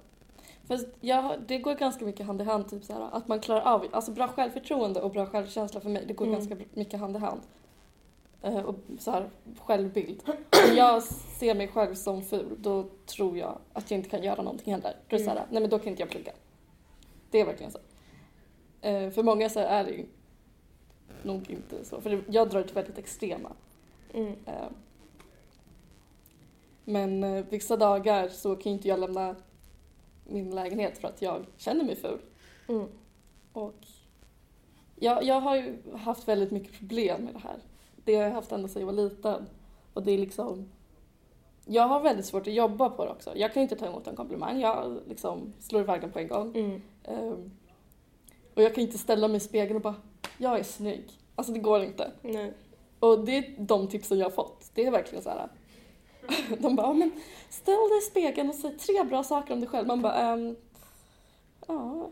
[0.69, 3.61] Fast jag, det går ganska mycket hand i hand, typ så här, att man klarar
[3.61, 6.39] av, alltså bra självförtroende och bra självkänsla för mig, det går Mm.
[6.39, 7.41] ganska mycket hand i hand.
[8.41, 9.29] Eh, och så här,
[9.59, 10.23] självbild.
[10.69, 14.41] Om jag ser mig själv som ful, då tror jag att jag inte kan göra
[14.41, 14.95] någonting heller.
[15.07, 16.31] Då är så här, nej men då kan inte jag plugga.
[17.31, 17.79] Det är verkligen så.
[18.81, 20.05] Eh, för många så är det ju
[21.23, 23.51] nog inte så, för det, jag drar till väldigt extrema.
[24.13, 24.35] Mm.
[24.45, 24.53] Eh,
[26.85, 29.35] Men vissa dagar så kan inte jag lämna
[30.29, 32.19] min lägenhet för att jag känner mig ful.
[32.67, 32.87] Mm.
[33.53, 33.85] Och
[34.95, 37.57] jag, jag har ju haft väldigt mycket problem med det här.
[38.03, 39.45] Det har jag haft ända sedan jag var liten.
[39.93, 40.69] Och det är liksom...
[41.65, 43.31] Jag har väldigt svårt att jobba på det också.
[43.35, 44.59] Jag kan inte ta emot en komplimang.
[44.59, 46.55] Jag liksom slår iväg den på en gång.
[46.55, 46.81] Mm.
[47.03, 47.51] Ehm,
[48.55, 49.95] och jag kan inte ställa mig i spegeln och bara
[50.37, 51.11] “jag är snygg”.
[51.35, 52.11] Alltså det går inte.
[52.21, 52.53] Nej.
[52.99, 54.71] Och det är de tipsen jag har fått.
[54.73, 55.49] Det är verkligen så här.
[56.59, 57.11] De bara, "Ja, men
[57.49, 59.87] ställ dig i spegeln och säg tre bra saker om dig själv.
[59.87, 60.55] Man bara, ehm,
[61.67, 62.09] ja,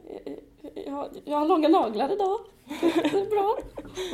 [0.86, 2.40] jag, jag har långa naglar idag.
[3.12, 3.58] Det är bra.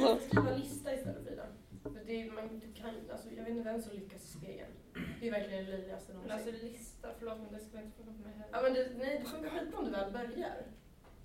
[0.02, 1.44] Så, Skriva en lista istället Frida.
[1.84, 4.72] För det är, man, du kan, alltså, jag vet inte vem som lyckas i spegeln.
[5.20, 6.70] Det är verkligen det löjligaste Men alltså någonsin.
[6.72, 8.70] lista, förlåt men det ska inte funka på mig Ja, heller.
[8.70, 10.56] men det, nej, det funkar skitbra om du väl börjar.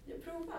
[0.06, 0.54] Jag prova.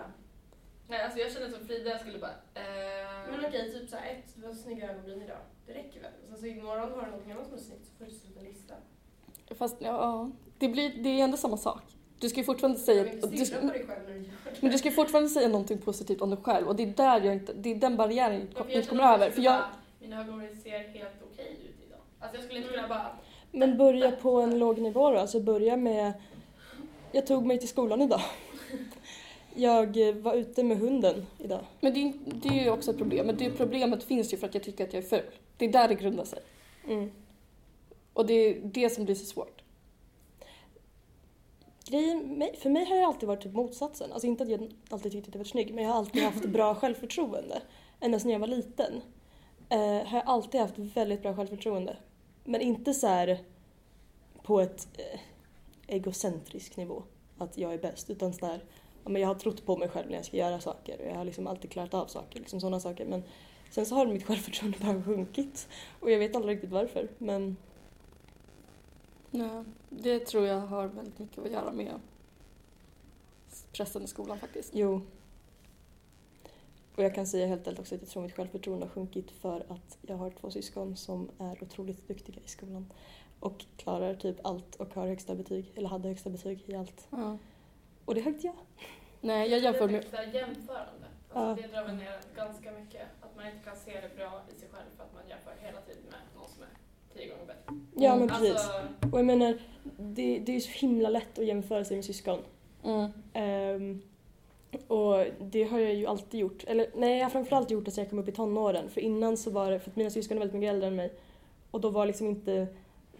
[0.90, 2.30] Nej alltså jag känner som Frida, jag skulle bara...
[2.54, 5.36] Eh, Men okej, typ såhär ett, du har snygga ögonbryn idag.
[5.66, 6.10] Det räcker väl?
[6.28, 8.46] Sen så imorgon har du något annat som är snyggt så får du sluta en
[8.46, 8.74] lista.
[9.58, 11.82] fast ja, det, blir, det är ändå samma sak.
[12.18, 13.86] Du ska ju fortfarande säga, Jag du, ska- du det.
[14.60, 17.20] men du ska ju fortfarande säga någonting positivt om dig själv och det är där
[17.20, 19.30] jag inte, det är den barriären jag Ja, för inte jag kommer över.
[19.30, 21.98] För jag, bara, Mina ögonbryn ser helt okej ut idag.
[22.20, 23.06] Alltså jag skulle inte kunna bara...
[23.52, 25.18] Men börja på en låg nivå då.
[25.18, 26.12] Alltså börja med...
[27.12, 28.20] Jag tog mig till skolan idag.
[29.54, 31.60] Jag eh, var ute med hunden idag.
[31.80, 33.26] men det, är- det är ju också ett problem.
[33.26, 35.24] Men det problemet finns ju för att jag tycker att jag är ful.
[35.56, 36.38] Det är där det grundar sig.
[36.88, 37.10] Mm.
[38.12, 39.62] Och det är det som blir så svårt.
[41.84, 44.12] Grejen, för mig har det alltid varit typ motsatsen.
[44.12, 46.44] Alltså inte att jag alltid tyckte att jag var snygg, men jag har alltid haft
[46.44, 47.62] bra självförtroende.
[48.00, 49.00] Ända sedan jag var liten.
[49.68, 51.96] Eh, har jag alltid haft väldigt bra självförtroende.
[52.44, 53.38] Men inte så här
[54.42, 55.20] på ett eh,
[55.86, 57.02] egocentrisk nivå,
[57.38, 58.10] att jag är bäst.
[58.10, 58.64] Utan så här,
[59.04, 61.00] ja, men jag har trott på mig själv när jag ska göra saker.
[61.00, 63.06] Och jag har liksom alltid klarat av saker, liksom sådana saker.
[63.06, 63.22] Men
[63.70, 65.68] sen så har mitt självförtroende bara sjunkit.
[66.00, 67.08] Och jag vet aldrig riktigt varför.
[67.18, 67.56] Men
[69.30, 72.00] Ja, det tror jag har väldigt mycket att göra med
[73.72, 74.70] pressen i skolan faktiskt.
[74.74, 75.00] Jo.
[76.96, 79.66] Och jag kan säga helt ärligt också att jag tror mitt självförtroende har sjunkit för
[79.68, 82.92] att jag har två syskon som är otroligt duktiga i skolan.
[83.40, 87.08] Och klarar typ allt och har högsta betyg, eller hade högsta betyg i allt.
[87.10, 87.38] Ja.
[88.10, 88.52] Och det högt ja.
[89.20, 90.04] Nej, jag jämför med...
[90.10, 91.06] Det är jämförande.
[91.34, 91.40] Ja.
[91.40, 93.02] Alltså, Det drar väl ner ganska mycket.
[93.20, 95.80] Att man inte kan se det bra i sig själv för att man jämför hela
[95.80, 96.68] tiden med någon som är
[97.14, 97.74] tio gånger bättre.
[97.96, 98.18] Ja Mm.
[98.18, 98.50] men precis.
[98.52, 99.58] Alltså, Och jag menar,
[99.98, 102.38] det, det är ju så himla lätt att jämföra sig med syskon.
[102.84, 103.10] Mm.
[103.32, 104.02] Ehm,
[104.86, 106.64] och det har jag ju alltid gjort.
[106.66, 108.88] Eller nej, jag har framförallt gjort det sen jag kom upp i tonåren.
[108.90, 111.12] För innan så var det, för att mina syskon är väldigt mycket äldre än mig.
[111.70, 112.66] Och då var liksom inte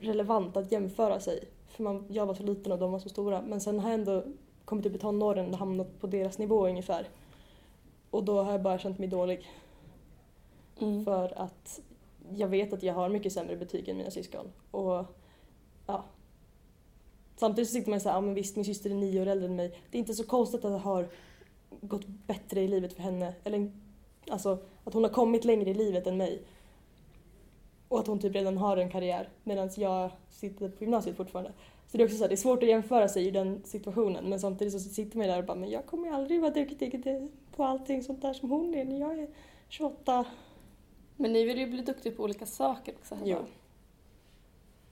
[0.00, 1.44] relevant att jämföra sig.
[1.68, 3.42] För man, jag var så liten och de var så stora.
[3.42, 4.24] Men sen har jag ändå
[4.70, 7.08] kommit upp i tonåren och hamnat på deras nivå ungefär.
[8.10, 9.46] Och då har jag bara känt mig dålig.
[10.80, 11.04] Mm.
[11.04, 11.80] För att
[12.34, 14.46] jag vet att jag har mycket sämre betyg än mina syskon.
[14.70, 15.04] Och
[15.86, 16.04] ja.
[17.36, 19.48] Samtidigt så sitter man så här, ja men visst min syster är nio år äldre
[19.48, 19.78] än mig.
[19.90, 21.08] Det är inte så konstigt att det har
[21.80, 23.34] gått bättre i livet för henne.
[23.44, 23.72] Eller
[24.30, 26.42] alltså att hon har kommit längre i livet än mig.
[27.88, 31.52] Och att hon typ redan har en karriär medan jag sitter på gymnasiet fortfarande.
[31.90, 34.28] Så det är också så här, det är svårt att jämföra sig i den situationen
[34.28, 36.50] men samtidigt så sitter man ju där och bara men jag kommer ju aldrig vara
[36.50, 37.04] duktig
[37.56, 39.28] på allting sånt där som hon är när jag är
[39.68, 40.24] 28.
[41.16, 43.14] Men ni vill ju bli duktiga på olika saker också.
[43.14, 43.26] Hanna.
[43.26, 43.38] Jo.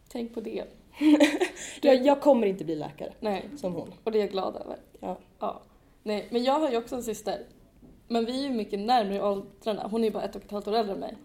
[0.09, 0.65] Tänk på det.
[1.83, 3.95] Jag, jag kommer inte bli läkare Nej, som hon.
[4.05, 4.77] och det är jag glad över.
[5.01, 5.17] Ja.
[5.39, 5.63] ja.
[6.03, 7.47] Nej, men jag har ju också en syster.
[8.09, 9.89] Men vi är ju mycket närmare i åldrarna.
[9.91, 11.17] Hon är ju bara ett och ett halvt år äldre än mig.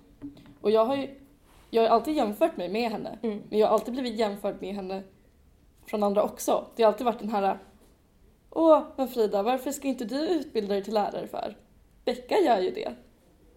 [0.61, 1.09] Och jag har ju
[1.69, 3.17] jag har alltid jämfört mig med henne.
[3.21, 3.41] Mm.
[3.49, 5.03] Men jag har alltid blivit jämförd med henne
[5.85, 6.65] från andra också.
[6.75, 7.57] Det har alltid varit den här
[8.49, 11.57] Åh, men Frida, varför ska inte du utbilda dig till lärare för?
[12.05, 12.95] Becka gör ju det.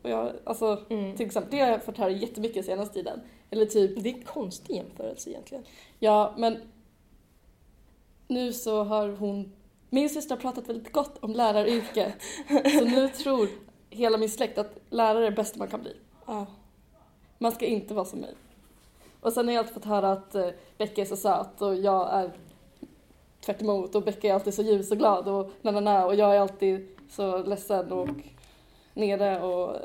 [0.03, 1.17] Och jag, alltså, Mm.
[1.17, 3.21] till exempel, det har jag fått höra jättemycket senaste tiden.
[3.51, 5.65] Eller typ, Det är en konstig jämförelse egentligen.
[5.99, 6.59] ja men
[8.29, 9.53] nu så har hon,
[9.91, 12.15] min syster har pratat väldigt gott om läraryrket.
[12.79, 13.49] så nu tror
[13.91, 15.97] hela min släkt att lärare är det bästa man kan bli.
[16.27, 16.47] Ja.
[17.39, 18.35] Man ska inte vara som mig.
[19.21, 20.49] Och sen har jag alltid fått höra att eh,
[20.79, 22.31] Becka är så söt och jag är
[23.45, 26.15] tvärt emot och Becka är alltid så ljus och glad och na, na, na, och
[26.15, 28.09] jag är alltid så ledsen och
[28.95, 29.81] nere och eh,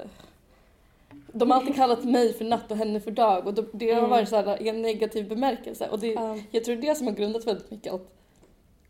[1.34, 4.10] de har alltid kallat mig för natt och henne för dag och det har Mm.
[4.10, 6.38] varit så här, i en negativ bemärkelse och det, Ja.
[6.52, 8.08] jag tror det är det som har grundat väldigt mycket att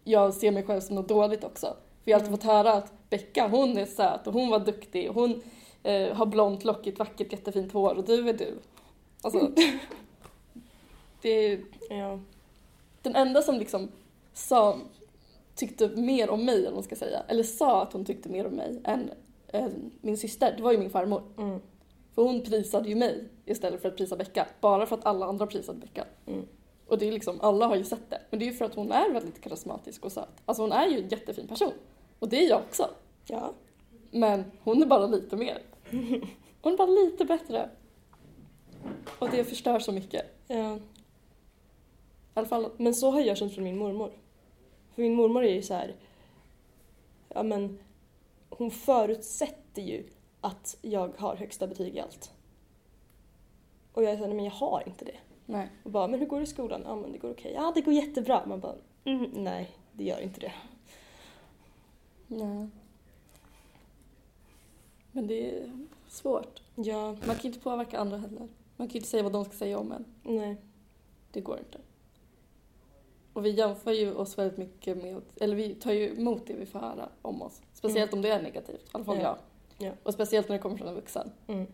[0.03, 1.67] jag ser mig själv som något dåligt också.
[2.03, 2.39] För jag har alltid Mm.
[2.39, 5.41] fått höra att Becka hon är söt och hon var duktig och hon
[5.83, 8.57] eh, har blont, lockigt, vackert, jättefint hår och du är du.
[9.21, 9.51] Alltså,
[11.21, 12.19] det är Ja.
[13.01, 13.89] den enda som liksom
[14.33, 14.77] sa,
[15.55, 18.47] tyckte mer om mig, eller vad man ska säga, eller sa att hon tyckte mer
[18.47, 19.11] om mig än,
[19.47, 21.23] än min syster, det var ju min farmor.
[21.37, 21.59] Mm.
[22.15, 25.47] För hon prisade ju mig istället för att prisa Becka, bara för att alla andra
[25.47, 26.05] prisade Becka.
[26.27, 26.47] Mm.
[26.87, 28.21] Och det är liksom, alla har ju sett det.
[28.29, 30.29] Men det är ju för att hon är väldigt karismatisk och söt.
[30.45, 31.71] Alltså hon är ju en jättefin person.
[32.19, 32.89] Och det är jag också.
[33.25, 33.53] Ja.
[34.11, 35.61] Men hon är bara lite mer.
[36.61, 37.69] Hon är bara lite bättre.
[39.19, 40.25] Och det förstör så mycket.
[40.47, 40.79] ja.
[42.33, 44.11] Alla fall, Men så har jag känt från min mormor.
[44.95, 45.95] För min mormor är ju så här.
[47.29, 47.79] Ja men.
[48.49, 50.03] Hon förutsätter ju
[50.41, 52.31] att jag har högsta betyg i allt.
[53.93, 55.17] Och jag såhär, men jag har inte det.
[55.45, 55.69] nej.
[55.83, 56.81] Och bara, men hur går det i skolan?
[56.85, 57.53] Ja men det går okej.
[57.55, 58.45] Ja det går jättebra.
[58.45, 60.53] Man bara, mm, nej det gör inte det.
[62.27, 62.67] nej.
[65.11, 65.71] Men det är
[66.07, 66.61] svårt.
[66.75, 68.47] Ja, Man kan ju inte påverka andra heller.
[68.77, 70.05] Man kan ju inte säga vad de ska säga om en.
[70.23, 70.57] nej.
[71.31, 71.77] Det går inte.
[73.33, 76.65] Och vi jämför ju oss väldigt mycket med, eller vi tar ju emot det vi
[76.65, 77.61] får höra om oss.
[77.73, 79.23] Speciellt om det är negativt, i alla fall Ja.
[79.23, 79.37] jag.
[79.87, 79.93] Ja.
[80.03, 81.31] Och speciellt när det kommer från en vuxen.
[81.47, 81.67] Mm.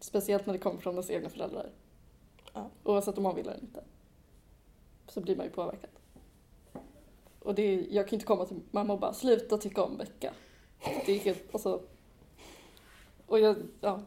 [0.00, 1.70] Speciellt när det kommer från ens egna föräldrar.
[2.52, 2.70] Ja.
[2.84, 3.84] Oavsett om man vill eller inte.
[5.08, 5.90] Så blir man ju påverkad.
[7.38, 9.96] Och det är, jag kan ju inte komma till mamma och bara sluta tycka om
[9.96, 10.34] Becka.
[11.06, 11.82] Det är helt, alltså.
[13.26, 14.00] Och jag, ja.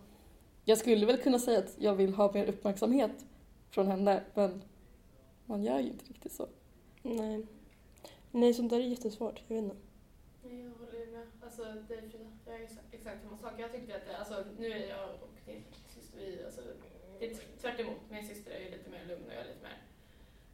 [0.65, 3.25] Jag skulle väl kunna säga att jag vill ha mer uppmärksamhet
[3.69, 4.61] från henne, men
[5.45, 6.47] man gör ju inte riktigt så.
[7.07, 7.45] Nej.
[8.31, 9.43] Nej, sånt där är jättesvårt.
[9.47, 9.75] Jag vet inte.
[10.43, 11.27] Nej, jag håller ju med.
[11.43, 13.53] Alltså, dig Frida, jag är exakt samma sak.
[13.57, 16.61] Jag tyckte att det, alltså, nu är jag och din syster, vi, alltså,
[17.19, 17.97] det är tvärt emot.
[18.09, 19.77] Min syster är ju lite mer lugn och jag är lite mer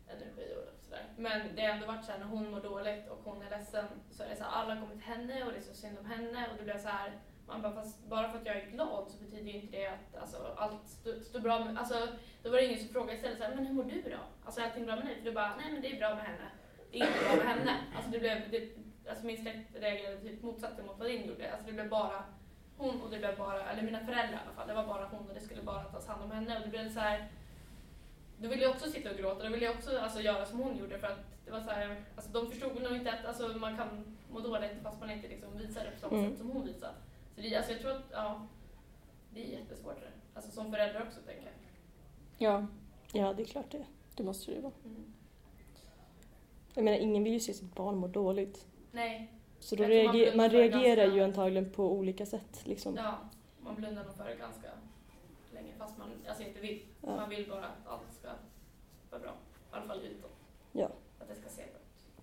[0.08, 1.06] energi och sådär.
[1.18, 4.24] Men det har ändå varit såhär när hon mår dåligt och hon är ledsen så
[4.24, 6.48] är det såhär, alla alla kommer till henne och det är så synd om henne
[6.52, 9.18] och det blir så här man bara, fast bara för att jag är glad så
[9.24, 10.90] betyder ju inte det att alltså, allt
[11.26, 12.08] står bra med, alltså
[12.44, 14.18] då var det ingen som frågade istället så här, men hur mår du då?
[14.46, 15.16] Alltså är allting bra med dig?
[15.16, 16.48] För du bara, nej men det är bra med henne.
[16.92, 17.78] Det är inte bra med henne.
[17.96, 18.70] Alltså det blev, det,
[19.10, 21.52] alltså min släkt reagerade typ motsatsen mot vad din gjorde.
[21.52, 22.24] Alltså det blev bara
[22.78, 25.28] hon och det blev bara, eller mina föräldrar i alla fall, det var bara hon
[25.28, 26.56] och det skulle bara tas hand om henne.
[26.58, 27.28] Och det blev så här.
[28.38, 30.78] Då ville jag också sitta och gråta, då ville jag också alltså, göra som hon
[30.78, 33.78] gjorde för att det var så här, alltså de förstod nog inte att alltså, man
[33.78, 36.30] kan må dåligt fast man inte liksom visar det på samma Mm.
[36.32, 36.94] sätt som hon visade.
[37.36, 38.48] Så det, alltså, jag tror att, ja,
[39.34, 40.12] det är jättesvårt det.
[40.34, 41.54] Alltså som förälder också tänker jag.
[42.38, 42.68] Ja,
[43.16, 43.86] Ja, det är klart det.
[44.16, 44.74] det måste det vara.
[44.86, 45.14] Mm.
[46.74, 48.68] Jag menar, ingen vill ju se sitt barn må dåligt.
[48.92, 52.62] Nej, Så då man reager, man för reagerar ganska- ju antagligen på olika sätt.
[52.66, 52.96] Liksom.
[52.96, 53.18] ja,
[53.62, 54.68] man blundar nog för det ganska
[55.54, 56.86] länge fast man alltså, inte vill.
[57.02, 57.16] Ja.
[57.16, 58.30] Man vill bara att allt ska
[59.10, 59.32] vara bra.
[59.32, 60.32] I alla fall utåt.
[60.72, 60.90] Ja.
[61.20, 62.16] Att det ska se bra ut.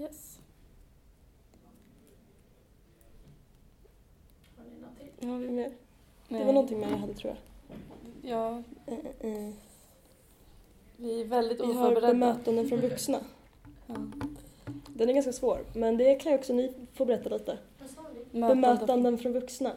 [0.00, 0.40] Yes.
[4.56, 4.64] Har
[5.22, 5.70] Har vi mer?
[6.28, 7.38] Det var någonting mer jag hade tror jag.
[8.30, 9.52] Ja, Eh, eh, eh.
[10.96, 12.06] Vi är väldigt Vi har oförberedda.
[12.08, 13.20] bemötanden från vuxna.
[13.86, 13.94] Ja.
[14.88, 17.58] Den är ganska svår, men det kan ju också ni få berätta lite.
[18.32, 19.72] Bemötanden från vuxna.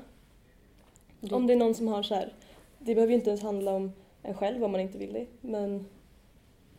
[1.20, 2.34] Det- Om det är någon som har så här,
[2.80, 3.92] det behöver ju inte ens handla om
[4.24, 5.86] en själv om man inte vill det, men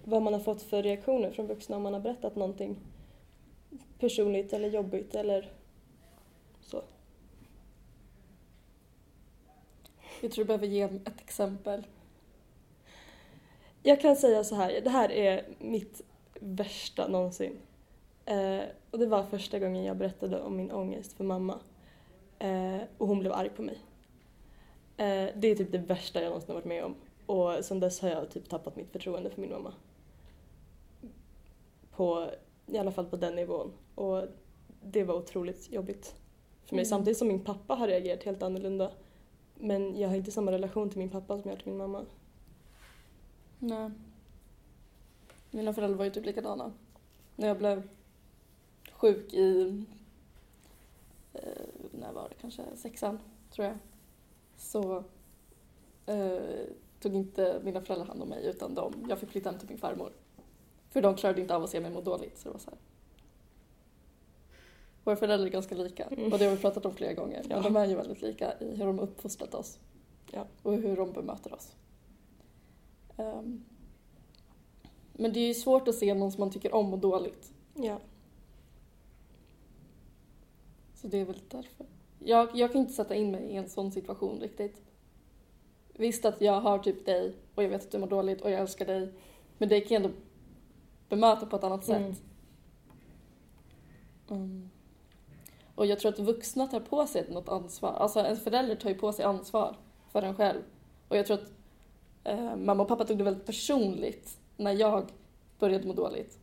[0.05, 2.77] vad man har fått för reaktioner från vuxna om man har berättat någonting
[3.99, 5.53] personligt eller jobbigt eller
[6.61, 6.83] så.
[10.23, 11.87] Jag tror du behöver ge ett exempel.
[13.83, 16.03] Jag kan säga så här, det här är mitt
[16.41, 17.59] värsta någonsin.
[18.25, 21.59] Eh, och det var första gången jag berättade om min ångest för mamma.
[22.39, 23.79] Eh, och hon blev arg på mig.
[24.97, 26.95] Eh, det är typ det värsta jag någonsin har varit med om.
[27.27, 29.73] Och sen dess har jag typ tappat mitt förtroende för min mamma.
[31.91, 32.31] På,
[32.67, 33.73] I alla fall på den nivån.
[33.95, 34.23] Och
[34.83, 36.15] det var otroligt jobbigt
[36.65, 36.83] för mig.
[36.83, 36.89] Mm.
[36.89, 38.91] Samtidigt som min pappa har reagerat helt annorlunda.
[39.65, 42.05] Men jag har inte samma relation till min pappa som jag har till min mamma.
[43.59, 43.91] Nej.
[45.51, 46.73] Mina föräldrar var ju typ likadana.
[47.37, 47.89] När jag blev
[48.93, 49.85] sjuk i,
[51.33, 51.41] eh,
[51.91, 53.19] när var det, kanske sexan
[53.51, 53.79] tror jag.
[54.57, 55.05] Så
[56.07, 56.67] eh,
[57.01, 59.79] tog inte mina föräldrar hand om mig utan de, jag fick flytta hem till min
[59.79, 60.13] farmor.
[60.89, 62.79] För de klarade inte av att se mig må dåligt så det var så här.
[65.05, 66.33] Våra föräldrar är ganska lika Mm.
[66.33, 67.43] och det har vi pratat om flera gånger.
[67.49, 67.55] Ja.
[67.55, 69.79] Men de är ju väldigt lika i hur de har uppfostrat oss.
[70.33, 70.47] Ja.
[70.63, 71.77] Och hur de bemöter oss.
[73.17, 73.65] Ehm,
[75.13, 77.53] men det är ju svårt att se någon som man tycker om och dåligt.
[77.75, 77.99] Ja.
[80.95, 81.87] Så det är väl därför.
[82.19, 84.83] Jag, jag kan inte sätta in mig i en sån situation riktigt.
[85.95, 88.61] Visst att jag har typ dig och jag vet att du mår dåligt och jag
[88.61, 89.13] älskar dig.
[89.59, 90.17] Men det kan jag ändå
[91.09, 92.15] bemöta på ett annat Mm.
[92.15, 92.23] sätt.
[94.31, 94.71] Mm.
[95.75, 97.93] Och jag tror att vuxna tar på sig något ansvar.
[97.93, 99.77] Alltså en förälder tar ju på sig ansvar
[100.13, 100.61] för en själv.
[101.09, 101.51] Och jag tror att
[102.25, 105.13] eh, mamma och pappa tog det väldigt personligt när jag
[105.59, 106.39] började må dåligt.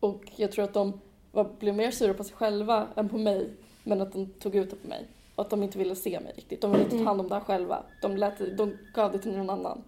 [0.00, 1.00] Och jag tror att de
[1.32, 3.50] var, blev mer sura på sig själva än på mig.
[3.84, 5.08] Men att de tog ut det på mig.
[5.34, 6.60] Och att de inte ville se mig riktigt.
[6.60, 7.06] De ville inte ta Mm.
[7.06, 7.82] hand om det här själva.
[8.02, 9.84] De, lät, de gav det till någon annan.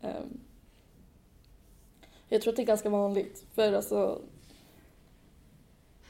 [0.00, 0.40] Ehm.
[2.28, 3.46] jag tror att det är ganska vanligt.
[3.54, 4.20] För alltså...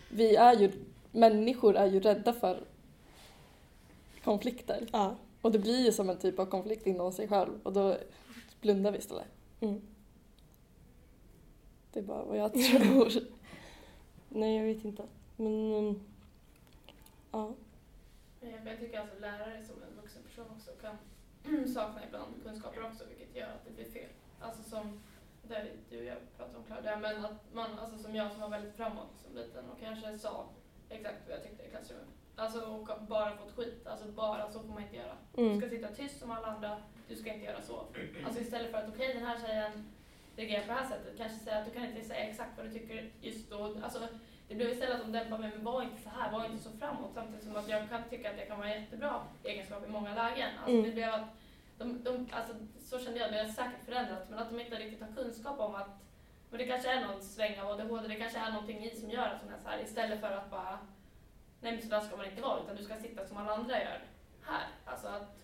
[0.09, 0.73] Vi är ju...
[1.15, 2.65] Människor är ju rädda för
[4.25, 4.87] konflikter.
[4.93, 5.17] Ja.
[5.41, 7.61] Och det blir ju som en typ av konflikt inom sig själv.
[7.63, 7.97] Och då
[8.61, 9.27] blundar vi istället.
[9.61, 9.81] Mm.
[11.93, 13.13] Det är bara vad jag tror.
[14.29, 15.03] Nej, jag vet inte.
[15.37, 15.75] Men...
[15.79, 16.01] mm,
[17.33, 17.55] Ja.
[18.41, 20.97] Men Jag jag tycker alltså lärare som en vuxen person också kan
[21.75, 24.11] sakna ibland kunskaper också vilket gör att det blir fel.
[24.41, 25.01] Alltså som
[25.49, 28.49] där du och jag pratade om Claudia, men att man, alltså som jag som var
[28.49, 30.47] väldigt framåt som liten och kanske sa
[30.91, 32.07] exakt vad jag tyckte i klassrummet.
[32.37, 35.17] Alltså och bara fått skit, alltså bara så får man inte göra.
[35.35, 35.61] Du Mm.
[35.61, 36.77] ska sitta tyst som alla andra,
[37.09, 37.85] du ska inte göra så.
[38.27, 39.73] Alltså istället för att okej den här tjejen
[40.37, 42.73] reagerar på det här sättet, kanske säga att du kan inte säga exakt vad du
[42.73, 43.77] tycker just då.
[43.83, 44.09] Alltså
[44.49, 46.71] det blev istället att de dämpar mig, men var inte så här, var inte så
[46.71, 47.11] framåt.
[47.15, 50.15] Samtidigt som att jag kan tycka att det kan vara en jättebra egenskap i många
[50.15, 50.49] lägen.
[50.59, 50.83] Alltså Mm.
[50.85, 51.25] det blev att
[51.79, 55.01] de, de, alltså, så kände jag, det har säkert förändrats, men att de inte riktigt
[55.01, 55.89] har kunskap om att
[56.55, 59.27] men det kanske är någon sväng av ADHD, det kanske är någonting i som gör
[59.27, 60.79] att man är så här istället för att bara
[61.61, 63.83] nej men så där ska man inte vara utan du ska sitta som alla andra
[63.83, 64.03] gör
[64.43, 64.67] här.
[64.85, 65.37] Alltså att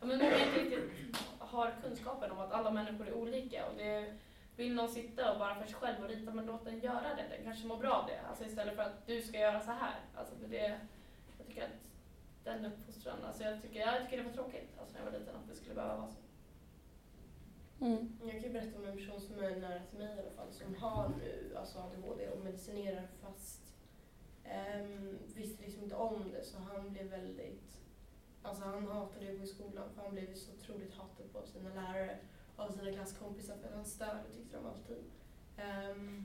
[0.00, 4.14] ja, men många inte riktigt har kunskapen om att alla människor är olika och det
[4.56, 7.36] vill någon sitta och bara för sig själv och rita, men låt den göra det.
[7.36, 8.20] Den kanske mår bra av det.
[8.28, 9.96] Alltså istället för att du ska göra så här.
[10.16, 10.78] Alltså för det,
[11.38, 11.90] jag tycker att
[12.44, 15.36] den uppfostran, alltså jag tycker, jag tycker det var tråkigt alltså när jag var liten
[15.36, 16.27] att det skulle behöva vara så.
[17.80, 18.18] Mm.
[18.22, 20.52] Jag kan ju berätta om en person som är nära till mig i alla fall
[20.52, 23.74] som har nu alltså ADHD och medicinerar fast
[24.44, 27.78] um, visste liksom inte om det så han blev väldigt
[28.42, 31.74] Alltså han hatade att gå i skolan för han blev så otroligt hatad på sina
[31.74, 32.18] lärare
[32.56, 35.04] och av sina klasskompisar för att han störde tyckte de alltid.
[35.58, 36.24] Um,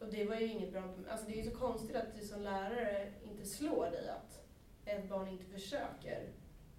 [0.00, 2.42] och det var ju inget bra, alltså det är ju så konstigt att du som
[2.42, 4.44] lärare inte slår dig att
[4.84, 6.32] ett barn inte försöker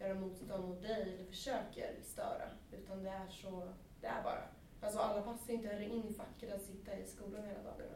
[0.07, 2.49] göra motstånd mot dig eller försöker störa.
[2.71, 3.69] Utan det är så,
[4.01, 4.43] det är bara.
[4.81, 7.95] Alltså alla passar inte heller in i facket att sitta i skolan hela dagarna.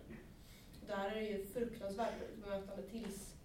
[0.87, 3.35] Där är det ju fruktansvärt bemötande tills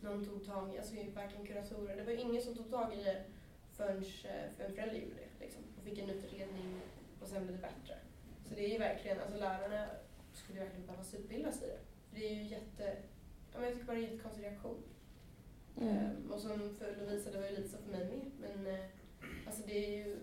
[0.00, 3.02] någon tog tag i, alltså varken kuratorer, det var ju ingen som tog tag i
[3.04, 3.24] det
[3.72, 5.44] förrän eh, för en förälder gjorde det.
[5.44, 6.80] Liksom, och fick en utredning
[7.20, 7.94] och sen blev det bättre.
[8.48, 9.86] Så det är ju verkligen, alltså lärarna
[10.32, 11.78] skulle verkligen behöva utbildas i det.
[12.10, 12.96] För det är ju jätte,
[13.52, 14.82] ja, men jag tycker bara det är en jättekonstig reaktion.
[15.80, 16.30] Mm.
[16.32, 18.30] Och som för Lovisa, det var ju lite så för mig med.
[18.40, 18.80] Men eh,
[19.46, 20.16] alltså det är ju,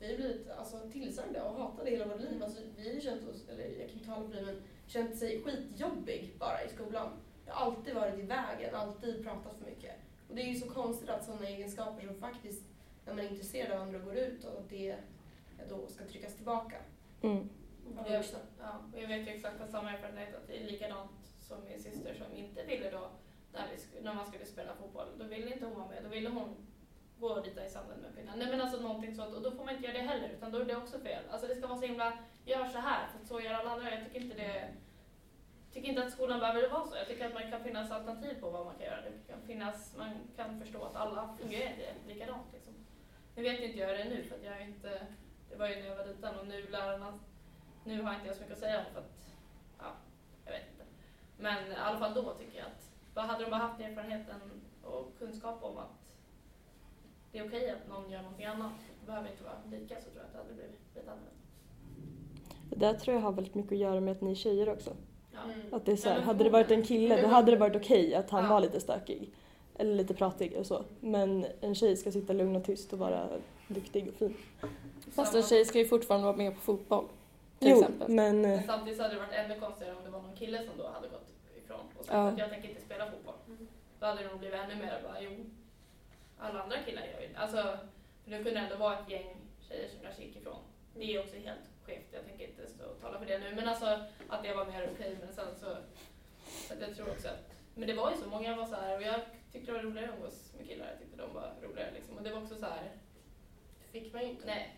[0.00, 2.42] vi har blivit alltså, tillsagda och hatade hela vårt liv.
[2.42, 5.16] Alltså, vi har ju känt oss, eller jag kan inte tala för dig, men känt
[5.16, 7.08] sig skitjobbig bara i skolan.
[7.46, 9.94] Jag har alltid varit i vägen, alltid pratat för mycket.
[10.28, 12.64] Och det är ju så konstigt att sådana egenskaper som faktiskt,
[13.04, 14.96] när man är intresserad av andra, går ut och att det
[15.68, 16.76] då ska tryckas tillbaka
[17.22, 17.48] Mm.
[17.98, 18.24] av Jag,
[18.60, 22.14] ja, och jag vet ju exakt samma erfarenhet att det är likadant som min syster
[22.14, 23.08] som inte ville då,
[23.54, 26.02] när, vi, när man skulle spela fotboll, då ville inte hon vara med.
[26.02, 26.56] Då ville hon
[27.20, 28.38] gå och rita i sanden med pinnen.
[28.38, 30.58] Nej men alltså någonting sånt, och då får man inte göra det heller, utan då
[30.58, 31.22] är det också fel.
[31.30, 33.90] Alltså det ska vara så himla, gör så här, för att så gör alla andra.
[33.90, 34.74] Jag tycker inte det
[35.74, 36.96] tycker inte att skolan behöver vara så.
[36.96, 39.00] Jag tycker att man kan finnas alternativ på vad man kan göra.
[39.00, 42.46] Det kan finnas, man kan förstå att alla fungerar inte likadant.
[42.52, 42.72] Liksom.
[43.36, 45.06] Nu vet inte jag det nu för att jag inte,
[45.50, 47.18] det var ju när jag var liten och nu lärarna,
[47.84, 49.36] nu har inte jag så mycket att säga om för att,
[49.78, 49.92] ja,
[50.44, 50.84] jag vet inte.
[51.38, 54.40] Men i alla fall då tycker jag att, vad hade de bara haft erfarenheten
[54.82, 56.12] och kunskap om att
[57.32, 60.16] det är okej att någon gör någonting annat, det behöver inte vara lika så tror
[60.16, 61.30] jag att det hade blivit lite annorlunda.
[62.70, 64.96] Det där tror jag har väldigt mycket att göra med att ni är tjejer också.
[65.32, 65.38] Ja.
[65.52, 65.74] Mm.
[65.74, 67.76] Att det är så här, men hade det varit en kille då hade det varit
[67.76, 68.50] okej att han Ja.
[68.50, 69.30] var lite stökig.
[69.76, 70.84] Eller lite pratig och så.
[71.00, 73.28] Men en tjej ska sitta lugn och tyst och vara
[73.68, 74.36] duktig och fin.
[75.10, 77.04] Fast en tjej ska ju fortfarande vara med på fotboll.
[77.58, 78.08] Till Jo, exempel.
[78.10, 78.40] men...
[78.40, 80.72] Men eh, samtidigt så hade det varit ännu konstigare om det var någon kille som
[80.78, 81.33] då hade gått
[82.04, 82.28] och sagt Ja.
[82.28, 83.34] att jag tänker inte spela fotboll.
[83.46, 83.68] Mm.
[84.00, 85.30] Då hade det nog blivit ännu mer bara, jo,
[86.38, 87.38] alla andra killar gör ju det.
[87.38, 87.78] Alltså,
[88.24, 89.36] för det kunde ändå vara ett gäng
[89.68, 90.62] tjejer som kanske gick ifrån.
[90.94, 93.54] Det är också helt skevt, jag tänker inte stå och tala för det nu.
[93.54, 93.86] Men alltså
[94.28, 95.16] att det var mer okej.
[95.20, 95.76] Men sen så,
[96.68, 98.96] så att jag tror också att, men det var ju så, många var så här
[98.96, 99.20] och jag
[99.52, 100.86] tyckte det var roligare att umgås med killar.
[100.90, 102.16] Jag tyckte de var roligare liksom.
[102.16, 102.90] Och det var också så här,
[103.92, 104.46] fick man ju inte.
[104.46, 104.74] nej.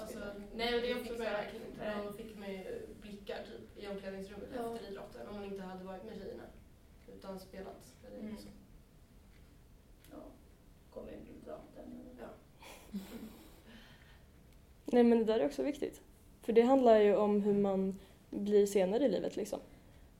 [0.00, 1.78] Alltså, skulle- nej, och det är också ju inte.
[1.84, 1.96] nej.
[2.06, 2.36] Då fick ju
[3.02, 4.74] blickar typ i omklädningsrummet Ja.
[4.74, 6.42] efter idrotten om man inte hade varit med tjejerna.
[7.16, 7.94] Utan spelat.
[8.06, 8.30] Eller Mm.
[8.30, 8.50] liksom.
[10.10, 10.16] Ja,
[10.94, 11.58] kommer in lite bra.
[11.76, 12.26] Den, Ja.
[14.84, 16.00] Nej men det där är också viktigt.
[16.42, 17.98] För det handlar ju om hur man
[18.30, 19.60] blir senare i livet liksom.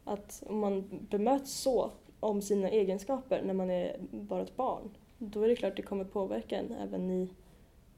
[0.05, 1.91] Att om man bemöts så
[2.21, 6.05] om sina egenskaper när man är bara ett barn, då är det klart det kommer
[6.05, 7.29] påverka en även i,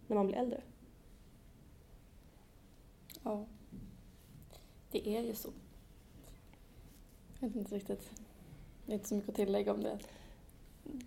[0.06, 0.60] när man blir äldre.
[3.22, 3.46] Ja.
[4.90, 5.48] Det är ju så.
[7.40, 8.10] Jag vet inte riktigt.
[8.86, 9.98] Det är inte så mycket att tillägga om det.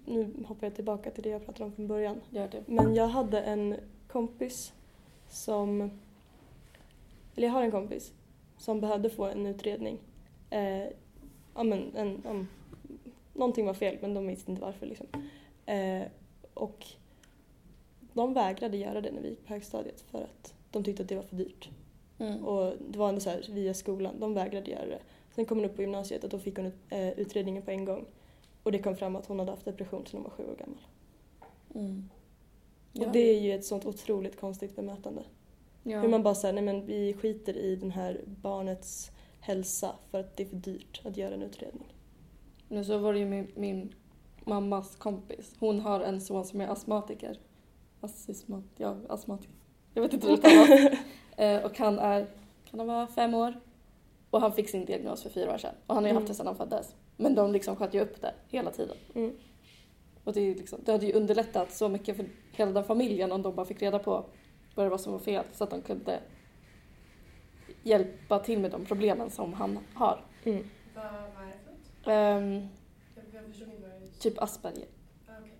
[0.05, 2.21] Nu hoppar jag tillbaka till det jag pratade om från början.
[2.29, 2.63] Gör det.
[2.67, 3.75] Men jag hade en
[4.07, 4.73] kompis
[5.29, 5.81] som...
[7.35, 8.13] Eller jag har en kompis
[8.57, 9.99] som behövde få en utredning.
[10.49, 10.87] Eh,
[11.55, 12.47] ja, men en, om,
[13.33, 14.85] någonting var fel men de visste inte varför.
[14.85, 15.07] Liksom.
[15.65, 16.03] Eh,
[16.53, 16.85] och
[18.13, 21.15] de vägrade göra det när vi gick på högstadiet för att de tyckte att det
[21.15, 21.69] var för dyrt.
[22.23, 22.45] Mm.
[22.45, 24.99] Och det var ändå så här via skolan, de vägrade göra det.
[25.35, 28.05] Sen kom hon upp på gymnasiet och då fick hon eh, utredningen på en gång.
[28.63, 30.79] Och det kom fram att hon hade haft depression sedan hon var sju år gammal.
[31.75, 32.09] Mm.
[32.99, 35.23] Och det är ju ett sånt otroligt konstigt bemötande.
[35.83, 35.99] ja.
[35.99, 40.37] Hur man bara säger, nej men vi skiter i den här barnets hälsa för att
[40.37, 41.93] det är för dyrt att göra en utredning.
[42.67, 43.93] Nu så var det ju min, min
[44.45, 45.55] mammas kompis.
[45.59, 47.39] Hon har en son som är astmatiker.
[48.01, 49.55] Assismat, ja, astmatiker.
[49.93, 50.99] Jag vet inte hur det uttalas.
[51.37, 52.27] eh, och han är,
[52.69, 53.53] kan han vara fem år?
[54.29, 55.75] Och han fick sin diagnos för fyra år sedan.
[55.87, 56.95] Och han har ju haft det sedan han föddes.
[57.17, 58.97] Men de liksom sköt ju upp det hela tiden.
[59.15, 59.31] Mm.
[60.23, 63.31] Och det, är ju liksom, det hade ju underlättat så mycket för hela den familjen
[63.31, 64.25] om de bara fick reda på
[64.75, 66.19] vad det var som var fel så att de kunde
[67.83, 70.25] hjälpa till med de problemen som han har.
[70.43, 70.69] Mm.
[70.95, 71.11] Vad, är
[71.47, 72.07] det för något?
[72.07, 72.67] Ehm,
[74.19, 74.87] typ Asperger.
[75.27, 75.55] Ah, okej.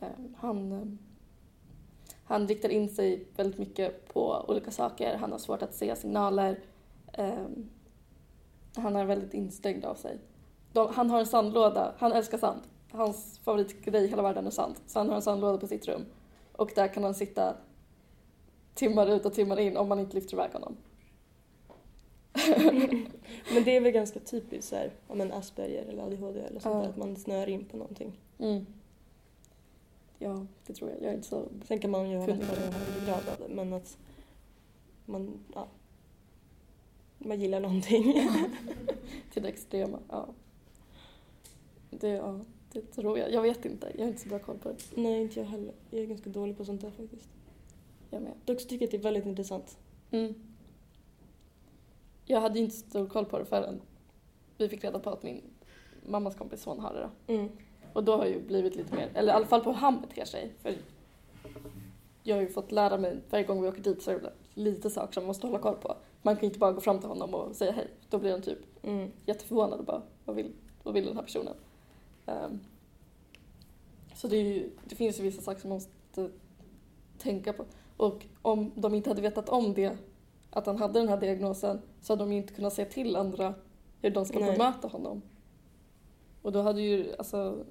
[0.00, 0.98] Ehm, han,
[2.26, 5.16] han riktar in sig väldigt mycket på olika saker.
[5.16, 6.60] Han har svårt att se signaler.
[7.12, 7.68] Ehm,
[8.76, 10.18] han är väldigt instängd av sig.
[10.72, 11.94] De, han har en sandlåda.
[11.98, 12.60] Han älskar sand.
[12.90, 14.74] Hans favoritgrej i hela världen är sand.
[14.86, 16.04] Så han har en sandlåda på sitt rum.
[16.52, 17.54] Och där kan han sitta
[18.74, 20.76] timmar ut och timmar in om man inte lyfter iväg honom.
[23.54, 26.74] Men det är väl ganska typiskt så här, om en Asperger eller ADHD eller sånt
[26.74, 26.80] Ja.
[26.82, 28.12] där, att man snör in på någonting.
[28.38, 28.66] Mm.
[30.18, 31.02] Ja, det tror jag.
[31.02, 31.48] Jag är inte så...
[31.64, 33.98] Sen kan man ju ha grad av det, men att
[35.04, 35.68] man, ja,
[37.18, 38.14] man gillar någonting.
[39.32, 39.98] till det extrema.
[40.08, 40.28] Ja.
[41.90, 42.40] Det, ja,
[42.72, 43.32] det tror jag.
[43.32, 43.92] Jag vet inte.
[43.94, 44.76] Jag har inte så bra koll på det.
[44.94, 45.74] Nej, inte jag heller.
[45.90, 47.28] Jag är ganska dålig på sånt där faktiskt.
[48.10, 48.32] Jag med.
[48.44, 49.78] Dock tycker jag att det är väldigt intressant.
[50.10, 50.34] Mm.
[52.24, 53.80] Jag hade ju inte stor koll på det förrän
[54.58, 55.42] vi fick reda på att min
[56.06, 57.00] mammas kompis son har det.
[57.26, 57.34] Då.
[57.34, 57.48] Mm.
[57.96, 60.00] Och då har jag ju blivit lite mer, eller i alla fall på hur han
[60.00, 60.52] beter sig.
[60.62, 60.74] För
[62.22, 64.90] jag har ju fått lära mig varje gång vi åker dit så är det lite
[64.90, 65.96] saker som man måste hålla koll på.
[66.22, 67.88] Man kan ju inte bara gå fram till honom och säga hej.
[68.10, 69.10] Då blir han typ Mm.
[69.26, 71.54] jätteförvånad och bara, vad vill, vad vill den här personen?
[72.26, 72.60] Ehm,
[74.14, 76.30] så det, ju, det finns ju vissa saker som man måste
[77.18, 77.64] tänka på.
[77.96, 79.96] Och om de inte hade vetat om det,
[80.50, 83.54] att han hade den här diagnosen, så hade de ju inte kunnat säga till andra
[84.02, 84.52] hur de ska Nej.
[84.52, 85.22] bemöta honom.
[86.42, 87.64] Och då hade ju, alltså,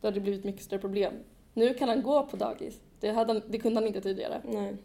[0.00, 1.14] det hade blivit mycket större problem.
[1.54, 2.80] Nu kan han gå på dagis.
[3.00, 4.42] Det, hade han, det kunde han inte tidigare.
[4.44, 4.76] Nej.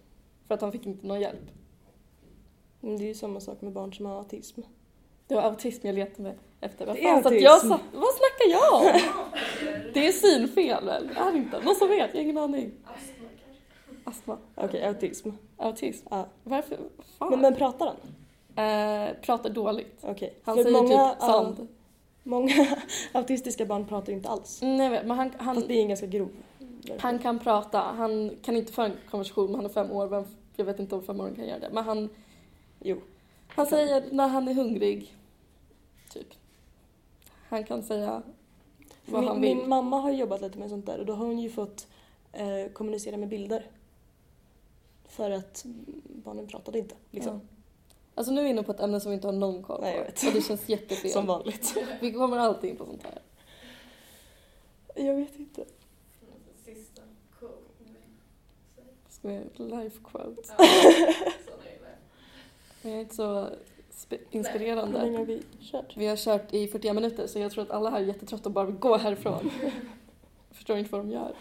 [0.47, 1.51] för att han fick inte någon hjälp.
[2.79, 4.61] Men det är ju samma sak med barn som har autism.
[5.27, 6.85] Det var autism jag letade efter.
[6.85, 7.43] Vad Det är fan, så att autism.
[7.45, 9.01] jag satt, vad snackar jag om?
[9.93, 11.09] Det är synfel väl?
[11.17, 11.61] Är det inte?
[11.61, 12.09] Någon som vet?
[12.13, 12.71] Jag har ingen aning.
[12.83, 13.27] Astma.
[14.03, 14.37] Astma.
[14.55, 15.29] Okej, autism.
[15.57, 16.07] Autism.
[16.09, 16.25] Ja.
[16.43, 16.77] Varför?
[17.19, 17.29] Fan.
[17.29, 17.95] Men, men pratar han?
[18.65, 19.99] Eh, pratar dåligt.
[20.01, 20.33] Okej.
[20.43, 21.67] Han För säger många, typ sand.
[22.27, 22.67] Många
[23.11, 24.59] autistiska barn pratar ju inte alls.
[24.61, 26.29] Nej, men han, han, Fast det är en ganska grov.
[26.99, 27.79] han kan prata.
[27.79, 30.09] Han kan inte föra en konversation, men han är fem år.
[30.09, 31.69] men Jag vet inte om fem år kan göra det.
[31.73, 32.09] Men han,
[32.79, 33.01] Jo.
[33.47, 35.15] han säger när han är hungrig.
[36.13, 36.27] Typ.
[37.49, 38.21] Han kan säga
[39.05, 39.55] vad Min, han vill.
[39.57, 41.87] min mamma har jobbat lite med sånt där och då har hon ju fått
[42.31, 43.65] eh, kommunicera med bilder.
[45.05, 45.65] För att
[46.23, 46.95] barnen pratade inte.
[47.11, 47.33] Liksom.
[47.33, 47.54] Ja.
[48.15, 49.81] Alltså nu är vi inne på ett ämne som vi inte har någon koll på.
[49.81, 50.23] Nej, jag vet.
[50.27, 51.11] Och det känns jättefel.
[51.11, 51.75] Som vanligt.
[52.01, 53.21] Vi kommer alltid in på sånt här.
[55.05, 55.65] Jag vet inte.
[56.65, 57.01] Sista
[57.39, 57.53] quote.
[59.09, 60.41] Ska vi life quote?
[60.57, 60.65] Ja,
[62.81, 63.23] jag är inte så
[63.91, 64.97] spe- Hur inspirerande.
[65.01, 65.97] länge har vi kört?
[65.97, 68.51] Vi har kört i 41 minuter så jag tror att alla här är jättetrötta och
[68.53, 69.51] bara vill gå härifrån.
[70.51, 71.33] Förstår inte vad de gör.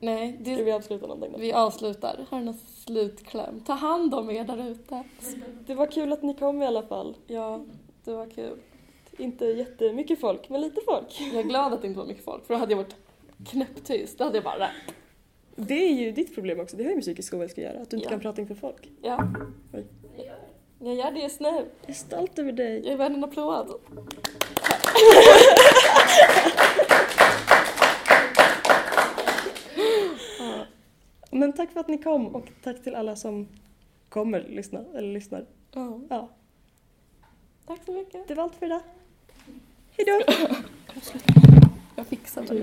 [0.00, 1.38] Nej, Ska det, vi avsluta någonting då?
[1.38, 2.26] vi avslutar.
[2.30, 3.60] Har du någon slutkläm?
[3.60, 5.02] Ta hand om er där ute.
[5.66, 7.16] Det var kul att ni kom i alla fall.
[7.26, 7.64] Ja,
[8.04, 8.58] det var kul.
[9.18, 11.20] Inte jättemycket folk, men lite folk.
[11.32, 12.96] Jag är glad att det inte var mycket folk för då hade jag varit
[13.46, 14.18] knäpptyst.
[14.18, 14.68] Då hade jag bara
[15.56, 16.76] Det är ju ditt problem också.
[16.76, 17.80] Det har ju med psykisk ohälsa att göra.
[17.82, 18.10] Att du inte Ja.
[18.10, 18.90] kan prata inför folk.
[19.02, 19.28] ja,
[19.72, 19.84] det.
[20.78, 21.48] jag gör det just nu.
[21.48, 22.82] Jag är stolt över dig.
[22.84, 23.70] Jag är värd en applåd.
[31.38, 33.48] Men tack för att ni kom och tack till alla som
[34.08, 35.44] kommer lyssna, eller lyssnar.
[35.72, 36.28] Ja, Ja,
[37.66, 38.28] tack så mycket.
[38.28, 38.80] det var allt för idag.
[39.96, 40.24] Hejdå!
[41.96, 42.62] Jag fixar Det